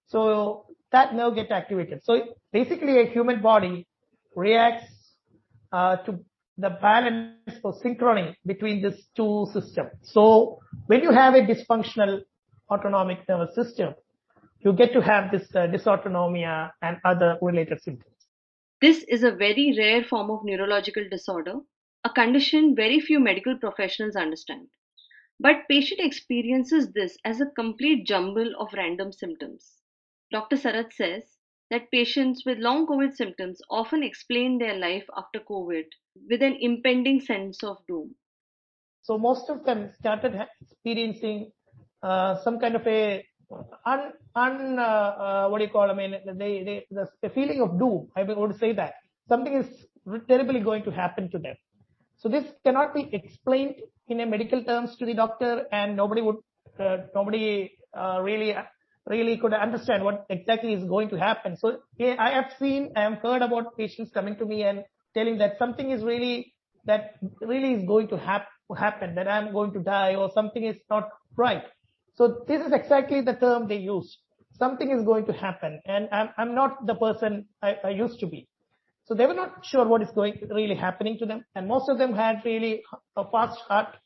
So 0.07 0.67
that 0.93 1.13
nerve 1.13 1.35
gets 1.35 1.51
activated. 1.51 1.99
So 2.05 2.35
basically 2.53 3.01
a 3.01 3.07
human 3.07 3.41
body 3.41 3.85
reacts 4.37 4.85
uh, 5.73 5.97
to 5.97 6.17
the 6.57 6.69
balance 6.69 7.59
or 7.61 7.73
synchrony 7.81 8.35
between 8.45 8.81
these 8.81 9.05
two 9.17 9.47
systems. 9.51 9.91
So 10.01 10.59
when 10.85 11.03
you 11.03 11.11
have 11.11 11.33
a 11.33 11.41
dysfunctional 11.41 12.21
autonomic 12.71 13.27
nervous 13.27 13.53
system, 13.53 13.95
you 14.61 14.71
get 14.71 14.93
to 14.93 15.01
have 15.01 15.29
this 15.29 15.53
uh, 15.53 15.67
dysautonomia 15.67 16.71
and 16.81 16.99
other 17.03 17.37
related 17.41 17.81
symptoms. 17.81 18.15
This 18.79 19.03
is 19.09 19.23
a 19.23 19.31
very 19.31 19.75
rare 19.77 20.05
form 20.05 20.31
of 20.31 20.45
neurological 20.45 21.03
disorder, 21.11 21.55
a 22.05 22.09
condition 22.09 22.75
very 22.77 23.01
few 23.01 23.19
medical 23.19 23.57
professionals 23.57 24.15
understand. 24.15 24.67
But 25.39 25.67
patient 25.69 25.99
experiences 25.99 26.91
this 26.93 27.17
as 27.25 27.41
a 27.41 27.47
complete 27.47 28.05
jumble 28.07 28.53
of 28.59 28.73
random 28.73 29.11
symptoms. 29.11 29.81
Dr. 30.31 30.55
Sarath 30.55 30.93
says 30.93 31.23
that 31.69 31.91
patients 31.91 32.43
with 32.45 32.57
long 32.59 32.85
COVID 32.87 33.13
symptoms 33.15 33.61
often 33.69 34.03
explain 34.03 34.57
their 34.57 34.77
life 34.77 35.05
after 35.17 35.39
COVID 35.39 35.85
with 36.29 36.41
an 36.41 36.57
impending 36.59 37.19
sense 37.19 37.63
of 37.63 37.77
doom. 37.87 38.15
So 39.01 39.17
most 39.17 39.49
of 39.49 39.65
them 39.65 39.91
started 39.99 40.39
experiencing 40.61 41.51
uh, 42.01 42.35
some 42.43 42.59
kind 42.59 42.75
of 42.75 42.87
a 42.87 43.25
un, 43.85 44.13
un 44.35 44.79
uh, 44.79 44.81
uh, 44.81 45.47
what 45.49 45.59
do 45.59 45.65
you 45.65 45.71
call? 45.71 45.89
I 45.89 45.93
mean, 45.93 46.15
they, 46.25 46.63
they, 46.63 46.85
the, 46.89 47.07
the 47.21 47.29
feeling 47.29 47.61
of 47.61 47.77
doom. 47.79 48.09
I 48.15 48.23
would 48.23 48.57
say 48.57 48.73
that 48.73 48.93
something 49.27 49.53
is 49.53 49.85
terribly 50.27 50.59
going 50.59 50.83
to 50.83 50.91
happen 50.91 51.29
to 51.31 51.39
them. 51.39 51.55
So 52.23 52.29
this 52.29 52.45
cannot 52.63 52.93
be 52.93 53.09
explained 53.11 53.75
in 54.07 54.21
a 54.21 54.25
medical 54.25 54.63
terms 54.63 54.95
to 54.95 55.05
the 55.05 55.13
doctor, 55.13 55.65
and 55.73 55.97
nobody 55.97 56.21
would, 56.21 56.37
uh, 56.79 56.97
nobody 57.13 57.71
uh, 57.93 58.21
really 58.21 58.55
really 59.05 59.37
could 59.37 59.53
understand 59.53 60.05
what 60.05 60.25
exactly 60.29 60.71
is 60.73 60.85
going 60.85 61.09
to 61.09 61.17
happen. 61.17 61.57
So 61.57 61.79
yeah, 61.97 62.15
I 62.17 62.29
have 62.29 62.53
seen, 62.57 62.93
I 62.95 63.01
have 63.01 63.17
heard 63.17 63.41
about 63.41 63.77
patients 63.77 64.11
coming 64.13 64.37
to 64.37 64.45
me 64.45 64.63
and 64.63 64.85
telling 65.13 65.37
that 65.39 65.57
something 65.59 65.91
is 65.91 66.03
really, 66.03 66.53
that 66.85 67.15
really 67.41 67.73
is 67.73 67.83
going 67.83 68.07
to 68.07 68.17
hap- 68.17 68.47
happen, 68.77 69.15
that 69.15 69.27
I'm 69.27 69.51
going 69.51 69.73
to 69.73 69.79
die 69.79 70.15
or 70.15 70.31
something 70.31 70.63
is 70.63 70.77
not 70.89 71.09
right. 71.35 71.65
So 72.15 72.45
this 72.47 72.65
is 72.65 72.71
exactly 72.71 73.19
the 73.19 73.33
term 73.33 73.67
they 73.67 73.79
use. 73.79 74.19
Something 74.53 74.91
is 74.91 75.03
going 75.03 75.25
to 75.25 75.33
happen 75.33 75.81
and 75.85 76.07
I'm, 76.13 76.29
I'm 76.37 76.55
not 76.55 76.87
the 76.87 76.95
person 76.95 77.47
I 77.61 77.89
used 77.89 78.21
to 78.21 78.27
be. 78.27 78.47
So 79.05 79.13
they 79.13 79.25
were 79.25 79.33
not 79.33 79.65
sure 79.65 79.85
what 79.85 80.01
is 80.01 80.11
going 80.11 80.39
really 80.49 80.75
happening 80.75 81.17
to 81.19 81.25
them. 81.25 81.43
And 81.55 81.67
most 81.67 81.89
of 81.89 81.97
them 81.97 82.13
had 82.13 82.41
really 82.45 82.83
a 83.17 83.29
fast 83.29 83.59
heart, 83.67 83.97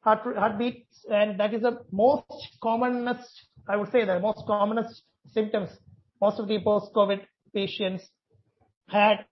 heart, 0.00 0.20
heartbeats. 0.36 1.04
And 1.10 1.40
that 1.40 1.52
is 1.54 1.62
the 1.62 1.78
most 1.90 2.58
commonest 2.62 3.46
I 3.66 3.76
would 3.76 3.90
say 3.90 4.04
the 4.04 4.20
most 4.20 4.46
commonest 4.46 5.02
symptoms 5.32 5.70
most 6.20 6.38
of 6.38 6.48
the 6.48 6.60
post-COVID 6.60 7.20
patients 7.54 8.08
had 8.88 9.24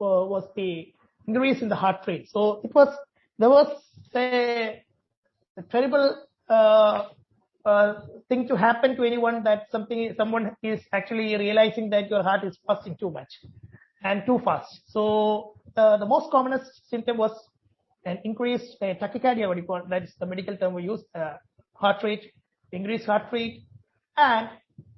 uh, 0.00 0.24
was 0.32 0.44
the 0.56 0.92
increase 1.26 1.62
in 1.62 1.68
the 1.68 1.76
heart 1.76 2.04
rate. 2.06 2.28
So 2.30 2.60
it 2.64 2.74
was 2.74 2.96
there 3.38 3.50
was 3.50 3.68
a, 4.14 4.82
terrible 5.70 6.24
uh, 6.48 7.04
uh, 7.64 7.94
thing 8.28 8.48
to 8.48 8.56
happen 8.56 8.96
to 8.96 9.04
anyone 9.04 9.44
that 9.44 9.66
something 9.70 10.14
someone 10.16 10.56
is 10.62 10.80
actually 10.92 11.36
realizing 11.36 11.90
that 11.90 12.10
your 12.10 12.22
heart 12.22 12.44
is 12.44 12.58
pumping 12.66 12.96
too 12.96 13.10
much 13.10 13.40
and 14.02 14.22
too 14.26 14.40
fast. 14.44 14.80
So 14.86 15.54
uh, 15.76 15.96
the 15.96 16.06
most 16.06 16.30
commonest 16.30 16.88
symptom 16.88 17.16
was 17.16 17.32
an 18.04 18.18
increased 18.24 18.76
uh, 18.80 18.94
tachycardia, 18.94 19.48
what 19.48 19.56
you 19.56 19.64
call 19.64 19.82
that 19.88 20.04
is 20.04 20.14
the 20.18 20.26
medical 20.26 20.56
term 20.56 20.74
we 20.74 20.84
use, 20.84 21.02
uh, 21.14 21.34
heart 21.74 22.02
rate, 22.02 22.32
increased 22.72 23.06
heart 23.06 23.24
rate, 23.32 23.62
and 24.16 24.48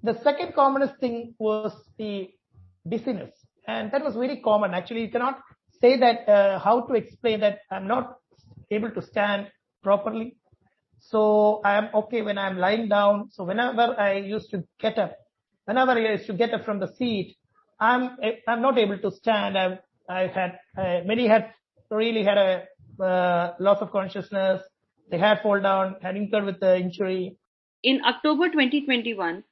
the 0.03 0.19
second 0.23 0.55
commonest 0.55 0.99
thing 1.01 1.35
was 1.39 1.73
the 1.99 2.31
dizziness. 2.89 3.33
And 3.67 3.91
that 3.93 4.03
was 4.03 4.15
very 4.15 4.41
common. 4.41 4.75
Actually, 4.75 5.03
you 5.03 5.11
cannot 5.11 5.41
say 5.81 5.99
that, 5.99 6.29
uh, 6.29 6.59
how 6.59 6.83
to 6.83 6.95
explain 6.95 7.41
that 7.41 7.61
I'm 7.71 7.87
not 7.87 8.17
able 8.71 8.91
to 8.91 9.03
stand 9.03 9.49
properly. 9.83 10.37
So 11.01 11.61
I 11.65 11.77
am 11.77 11.89
okay 11.95 12.23
when 12.23 12.39
I'm 12.39 12.59
lying 12.59 12.89
down. 12.89 13.31
So 13.31 13.45
whenever 13.45 13.99
I 13.99 14.15
used 14.15 14.51
to 14.51 14.65
get 14.79 14.99
up, 14.99 15.17
whenever 15.65 15.93
I 15.93 16.13
used 16.13 16.27
to 16.27 16.35
get 16.35 16.53
up 16.53 16.65
from 16.65 16.79
the 16.79 16.89
seat, 16.95 17.37
I'm, 17.81 18.17
I'm 18.47 18.61
not 18.61 18.79
able 18.79 18.99
to 18.99 19.11
stand. 19.11 19.57
I've, 19.57 19.79
I've 20.09 20.33
had, 20.33 20.59
many 20.77 21.27
had 21.27 21.53
really 21.91 22.23
had 22.23 22.39
a 22.39 23.03
uh, 23.03 23.55
loss 23.59 23.81
of 23.81 23.91
consciousness. 23.91 24.63
They 25.11 25.19
had 25.19 25.43
fall 25.43 25.61
down, 25.61 25.97
had 26.03 26.17
incurred 26.17 26.45
with 26.45 26.61
the 26.61 26.77
injury. 26.77 27.37
In 27.83 28.05
October 28.05 28.49
2021, 28.49 29.43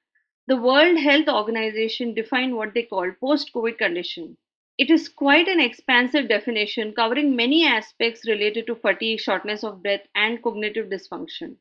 the 0.47 0.57
World 0.57 0.99
Health 0.99 1.29
Organization 1.29 2.15
defined 2.15 2.55
what 2.55 2.75
they 2.75 2.83
call 2.83 3.11
post 3.21 3.53
COVID 3.55 3.79
condition. 3.79 4.37
It 4.79 4.91
is 4.91 5.09
quite 5.09 5.49
an 5.49 5.61
expansive 5.61 6.29
definition 6.29 6.93
covering 6.93 7.35
many 7.35 7.67
aspects 7.67 8.29
related 8.29 8.67
to 8.67 8.77
fatigue, 8.77 9.21
shortness 9.21 9.65
of 9.65 9.83
breath, 9.83 10.07
and 10.15 10.41
cognitive 10.43 10.89
dysfunction, 10.89 11.57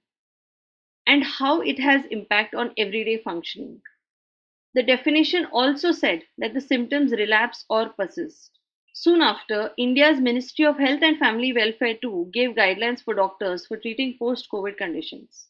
and 1.07 1.23
how 1.23 1.61
it 1.61 1.79
has 1.79 2.05
impact 2.11 2.53
on 2.53 2.73
everyday 2.77 3.17
functioning. 3.17 3.81
The 4.73 4.83
definition 4.83 5.45
also 5.45 5.91
said 5.91 6.23
that 6.37 6.53
the 6.53 6.61
symptoms 6.61 7.11
relapse 7.11 7.65
or 7.69 7.89
persist. 7.89 8.51
Soon 8.93 9.21
after, 9.21 9.73
India's 9.77 10.19
Ministry 10.19 10.65
of 10.65 10.77
Health 10.79 11.03
and 11.03 11.19
Family 11.19 11.53
Welfare 11.53 11.97
too 11.97 12.29
gave 12.33 12.55
guidelines 12.55 13.03
for 13.03 13.13
doctors 13.13 13.65
for 13.67 13.77
treating 13.77 14.17
post 14.17 14.47
COVID 14.51 14.77
conditions. 14.77 15.49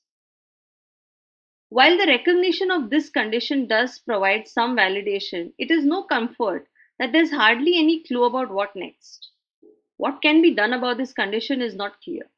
While 1.69 1.97
the 1.97 2.07
recognition 2.07 2.71
of 2.71 2.89
this 2.89 3.09
condition 3.09 3.67
does 3.67 3.99
provide 3.99 4.47
some 4.47 4.75
validation, 4.75 5.53
it 5.57 5.71
is 5.71 5.85
no 5.85 6.03
comfort 6.03 6.67
that 6.99 7.11
there's 7.11 7.31
hardly 7.31 7.77
any 7.77 8.03
clue 8.03 8.23
about 8.23 8.51
what 8.51 8.75
next. 8.75 9.31
What 9.97 10.21
can 10.21 10.41
be 10.41 10.53
done 10.53 10.73
about 10.73 10.97
this 10.97 11.13
condition 11.13 11.61
is 11.61 11.75
not 11.75 12.01
clear. 12.01 12.29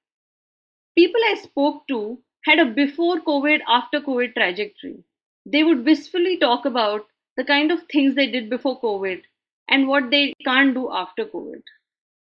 People 0.97 1.21
I 1.25 1.35
spoke 1.35 1.87
to 1.87 2.23
had 2.45 2.59
a 2.59 2.65
before 2.65 3.19
COVID, 3.21 3.61
after 3.67 3.99
COVID 3.99 4.33
trajectory. 4.33 5.03
They 5.51 5.63
would 5.63 5.83
wistfully 5.83 6.37
talk 6.37 6.65
about 6.65 7.07
the 7.35 7.43
kind 7.43 7.71
of 7.71 7.79
things 7.91 8.13
they 8.13 8.29
did 8.29 8.51
before 8.51 8.79
COVID 8.79 9.23
and 9.67 9.87
what 9.87 10.11
they 10.11 10.33
can't 10.45 10.75
do 10.75 10.91
after 10.91 11.25
COVID. 11.25 11.63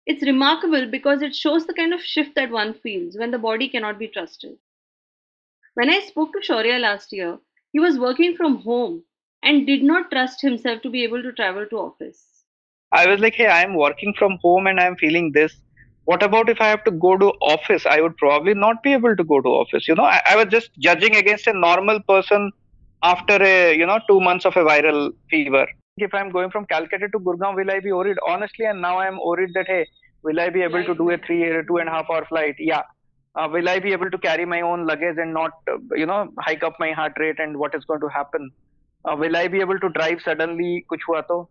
It's 0.05 0.25
remarkable 0.25 0.91
because 0.91 1.21
it 1.21 1.33
shows 1.33 1.65
the 1.65 1.73
kind 1.73 1.93
of 1.93 2.01
shift 2.01 2.35
that 2.35 2.51
one 2.51 2.73
feels 2.73 3.17
when 3.17 3.31
the 3.31 3.37
body 3.37 3.69
cannot 3.69 3.97
be 3.97 4.09
trusted. 4.09 4.57
When 5.75 5.89
I 5.89 6.01
spoke 6.01 6.33
to 6.33 6.39
Shaurya 6.39 6.81
last 6.81 7.13
year, 7.13 7.37
he 7.71 7.79
was 7.79 7.97
working 7.97 8.35
from 8.35 8.57
home 8.57 9.03
and 9.41 9.65
did 9.65 9.83
not 9.83 10.11
trust 10.11 10.41
himself 10.41 10.81
to 10.81 10.89
be 10.89 11.05
able 11.05 11.23
to 11.23 11.31
travel 11.31 11.65
to 11.65 11.77
office. 11.77 12.43
I 12.91 13.07
was 13.07 13.21
like, 13.21 13.35
hey, 13.35 13.47
I'm 13.47 13.75
working 13.75 14.13
from 14.19 14.37
home 14.41 14.67
and 14.67 14.81
I'm 14.81 14.97
feeling 14.97 15.31
this. 15.31 15.55
What 16.03 16.23
about 16.23 16.49
if 16.49 16.59
I 16.59 16.67
have 16.67 16.83
to 16.83 16.91
go 16.91 17.17
to 17.17 17.27
office? 17.39 17.85
I 17.85 18.01
would 18.01 18.17
probably 18.17 18.53
not 18.53 18.83
be 18.83 18.91
able 18.91 19.15
to 19.15 19.23
go 19.23 19.39
to 19.39 19.47
office. 19.47 19.87
You 19.87 19.95
know, 19.95 20.03
I, 20.03 20.21
I 20.25 20.35
was 20.35 20.47
just 20.47 20.71
judging 20.77 21.15
against 21.15 21.47
a 21.47 21.53
normal 21.53 22.01
person 22.01 22.51
after 23.03 23.41
a, 23.43 23.75
you 23.75 23.85
know, 23.85 23.99
two 24.07 24.19
months 24.21 24.45
of 24.45 24.55
a 24.55 24.63
viral 24.63 25.13
fever. 25.29 25.67
if 25.97 26.13
I'm 26.13 26.31
going 26.31 26.49
from 26.49 26.65
Calcutta 26.65 27.07
to 27.09 27.19
Gurgaon, 27.19 27.55
will 27.55 27.69
I 27.69 27.79
be 27.79 27.91
worried? 27.91 28.17
Honestly, 28.27 28.65
and 28.65 28.81
now 28.81 28.97
I'm 28.97 29.19
worried 29.23 29.51
that 29.53 29.67
hey, 29.67 29.85
will 30.23 30.39
I 30.39 30.49
be 30.49 30.61
able 30.63 30.83
to 30.83 30.95
do 30.95 31.11
a 31.11 31.17
three, 31.17 31.43
two 31.67 31.77
and 31.77 31.89
a 31.89 31.91
half 31.91 32.09
hour 32.09 32.25
flight? 32.25 32.55
Yeah. 32.57 32.81
Uh, 33.35 33.47
will 33.51 33.67
I 33.67 33.79
be 33.79 33.91
able 33.91 34.09
to 34.09 34.17
carry 34.17 34.45
my 34.45 34.61
own 34.61 34.85
luggage 34.85 35.17
and 35.17 35.33
not, 35.33 35.51
uh, 35.71 35.77
you 35.95 36.05
know, 36.05 36.31
hike 36.39 36.63
up 36.63 36.75
my 36.79 36.91
heart 36.91 37.13
rate 37.19 37.39
and 37.39 37.57
what 37.57 37.75
is 37.75 37.83
going 37.85 37.99
to 38.01 38.07
happen? 38.07 38.51
Uh, 39.05 39.15
will 39.15 39.35
I 39.35 39.47
be 39.47 39.59
able 39.59 39.79
to 39.79 39.89
drive 39.89 40.21
suddenly? 40.21 40.85
Kuch 40.89 41.01
hua 41.07 41.23
to? 41.23 41.47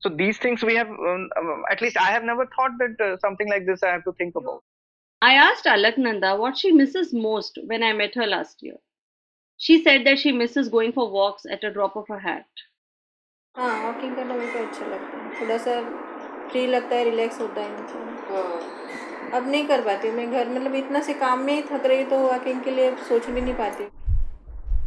So 0.00 0.08
these 0.08 0.38
things 0.38 0.62
we 0.62 0.76
have, 0.76 0.88
um, 0.88 1.28
um, 1.36 1.64
at 1.70 1.80
least 1.80 1.96
I 1.96 2.10
have 2.10 2.22
never 2.22 2.46
thought 2.46 2.72
that 2.78 3.00
uh, 3.04 3.16
something 3.18 3.48
like 3.48 3.66
this 3.66 3.82
I 3.82 3.88
have 3.88 4.04
to 4.04 4.12
think 4.12 4.34
about. 4.36 4.62
I 5.22 5.34
asked 5.34 5.64
Alaknanda 5.64 6.38
what 6.38 6.58
she 6.58 6.72
misses 6.72 7.12
most 7.12 7.58
when 7.66 7.82
I 7.82 7.92
met 7.92 8.14
her 8.14 8.26
last 8.26 8.62
year. 8.62 8.76
She 9.60 9.82
said 9.82 10.04
that 10.06 10.18
she 10.18 10.32
misses 10.32 10.68
going 10.68 10.92
for 10.92 11.10
walks 11.10 11.46
at 11.46 11.64
a 11.64 11.70
drop 11.70 11.96
of 11.96 12.10
a 12.10 12.18
hat. 12.18 12.46
हाँ 13.54 13.74
walking 13.84 14.16
करना 14.16 14.34
मेरे 14.34 14.52
को 14.52 14.58
अच्छा 14.58 14.86
लगता 14.86 15.18
है। 15.18 15.40
थोड़ा 15.40 15.56
सा 15.58 15.80
free 16.50 16.66
लगता 16.66 16.96
है 16.96 17.04
रिलैक्स 17.04 17.40
होता 17.40 17.60
है 17.60 17.70
हाँ। 18.30 19.30
अब 19.34 19.48
नहीं 19.50 19.66
कर 19.66 19.80
पाती 19.80 20.08
हूँ 20.08 20.16
मैं 20.16 20.30
घर 20.32 20.48
मतलब 20.48 20.74
इतना 20.74 21.00
से 21.00 21.14
काम 21.14 21.40
में 21.44 21.52
ही 21.54 21.62
थक 21.62 21.86
रही 21.86 22.04
तो 22.04 22.18
वॉकिंग 22.18 22.60
के 22.62 22.70
लिए 22.70 22.94
सोच 23.08 23.26
भी 23.26 23.40
नहीं 23.40 23.54
पाती 23.54 23.84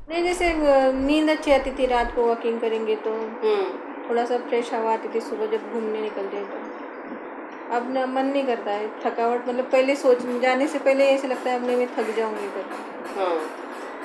नहीं 0.10 0.24
जैसे 0.24 0.54
नींद 0.94 1.30
अच्छी 1.30 1.52
आती 1.52 1.72
थी 1.80 1.86
रात 1.86 2.16
को 2.16 2.26
वॉकिंग 2.28 2.60
करेंगे 2.62 2.96
तो। 2.96 3.14
हम्म। 3.14 4.10
थोड़ा 4.10 4.26
सा 4.26 4.38
फ्रेश 4.48 4.74
हवा 4.74 4.94
आती 4.94 5.14
थी 5.16 5.22
सुबह 5.22 5.48
जब 5.48 5.72
घूमने 5.72 6.02
निकलते 6.02 6.44
तो। 6.46 7.76
अब 7.76 7.92
ना 7.94 8.06
मन 8.06 8.26
नहीं 8.26 8.46
करता 8.46 8.72
है 8.72 8.88
थकावट 9.04 9.48
मतलब 9.48 9.72
पहले 9.72 9.96
सोच 9.96 10.22
जाने 10.42 10.68
से 10.68 10.80
पहले 10.80 11.10
ऐसे 11.10 11.28
लगता 11.28 11.50
है 11.50 11.60
अब 11.60 11.66
नहीं 11.66 11.78
मैं 11.78 11.88
थक 11.98 12.16
जाऊँगी 12.18 12.48
करके 12.48 13.20
हाँ। 13.20 13.36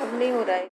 अब 0.01 0.13
नहीं 0.19 0.31
हो 0.31 0.43
रहा 0.43 0.57
है 0.57 0.67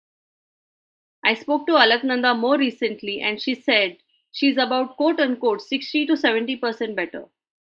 I 1.28 1.34
spoke 1.34 1.66
to 1.68 1.78
Alaknanda 1.84 2.32
more 2.40 2.58
recently 2.58 3.20
and 3.22 3.42
she 3.42 3.56
said 3.56 3.98
she's 4.32 4.58
about 4.58 4.96
quote 4.98 5.20
unquote 5.20 5.62
60 5.62 6.06
to 6.06 6.14
70% 6.14 6.96
better. 6.96 7.24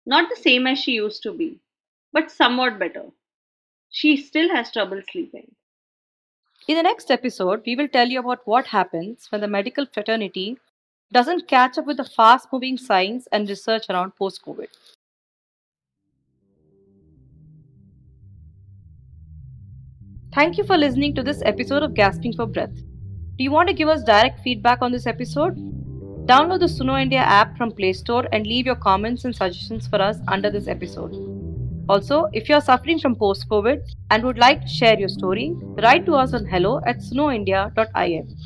Not 0.05 0.29
the 0.29 0.37
same 0.41 0.67
as 0.67 0.79
she 0.79 0.93
used 0.93 1.21
to 1.23 1.33
be, 1.33 1.59
but 2.13 2.31
somewhat 2.31 2.79
better. 2.79 3.03
She 3.89 4.15
still 4.15 4.49
has 4.49 4.71
trouble 4.71 5.01
sleeping. 5.11 5.51
In 6.67 6.77
the 6.77 6.83
next 6.83 7.11
episode, 7.11 7.63
we 7.65 7.75
will 7.75 7.89
tell 7.89 8.07
you 8.07 8.19
about 8.19 8.45
what 8.45 8.67
happens 8.67 9.27
when 9.29 9.41
the 9.41 9.47
medical 9.47 9.85
fraternity 9.85 10.57
doesn't 11.11 11.47
catch 11.47 11.77
up 11.77 11.85
with 11.85 11.97
the 11.97 12.05
fast 12.05 12.47
moving 12.53 12.77
science 12.77 13.27
and 13.31 13.49
research 13.49 13.89
around 13.89 14.15
post 14.15 14.45
COVID. 14.45 14.67
Thank 20.36 20.58
you 20.58 20.64
for 20.64 20.76
listening 20.76 21.14
to 21.14 21.22
this 21.22 21.40
episode 21.46 21.82
of 21.82 21.94
Gasping 21.94 22.34
for 22.34 22.44
Breath. 22.44 22.74
Do 23.38 23.42
you 23.44 23.50
want 23.50 23.68
to 23.68 23.74
give 23.74 23.88
us 23.88 24.04
direct 24.04 24.40
feedback 24.40 24.82
on 24.82 24.92
this 24.92 25.06
episode? 25.06 25.56
Download 26.26 26.60
the 26.60 26.66
Suno 26.66 27.00
India 27.00 27.20
app 27.20 27.56
from 27.56 27.72
Play 27.72 27.94
Store 27.94 28.26
and 28.32 28.46
leave 28.46 28.66
your 28.66 28.76
comments 28.76 29.24
and 29.24 29.34
suggestions 29.34 29.88
for 29.88 29.98
us 29.98 30.18
under 30.28 30.50
this 30.50 30.68
episode. 30.68 31.14
Also, 31.88 32.28
if 32.34 32.50
you 32.50 32.54
are 32.54 32.60
suffering 32.60 32.98
from 32.98 33.16
post 33.16 33.48
COVID 33.48 33.80
and 34.10 34.24
would 34.24 34.36
like 34.36 34.60
to 34.60 34.68
share 34.68 35.00
your 35.00 35.08
story, 35.08 35.54
write 35.82 36.04
to 36.04 36.12
us 36.16 36.34
on 36.34 36.44
hello 36.44 36.82
at 36.86 36.98
sunoindia.in. 36.98 38.36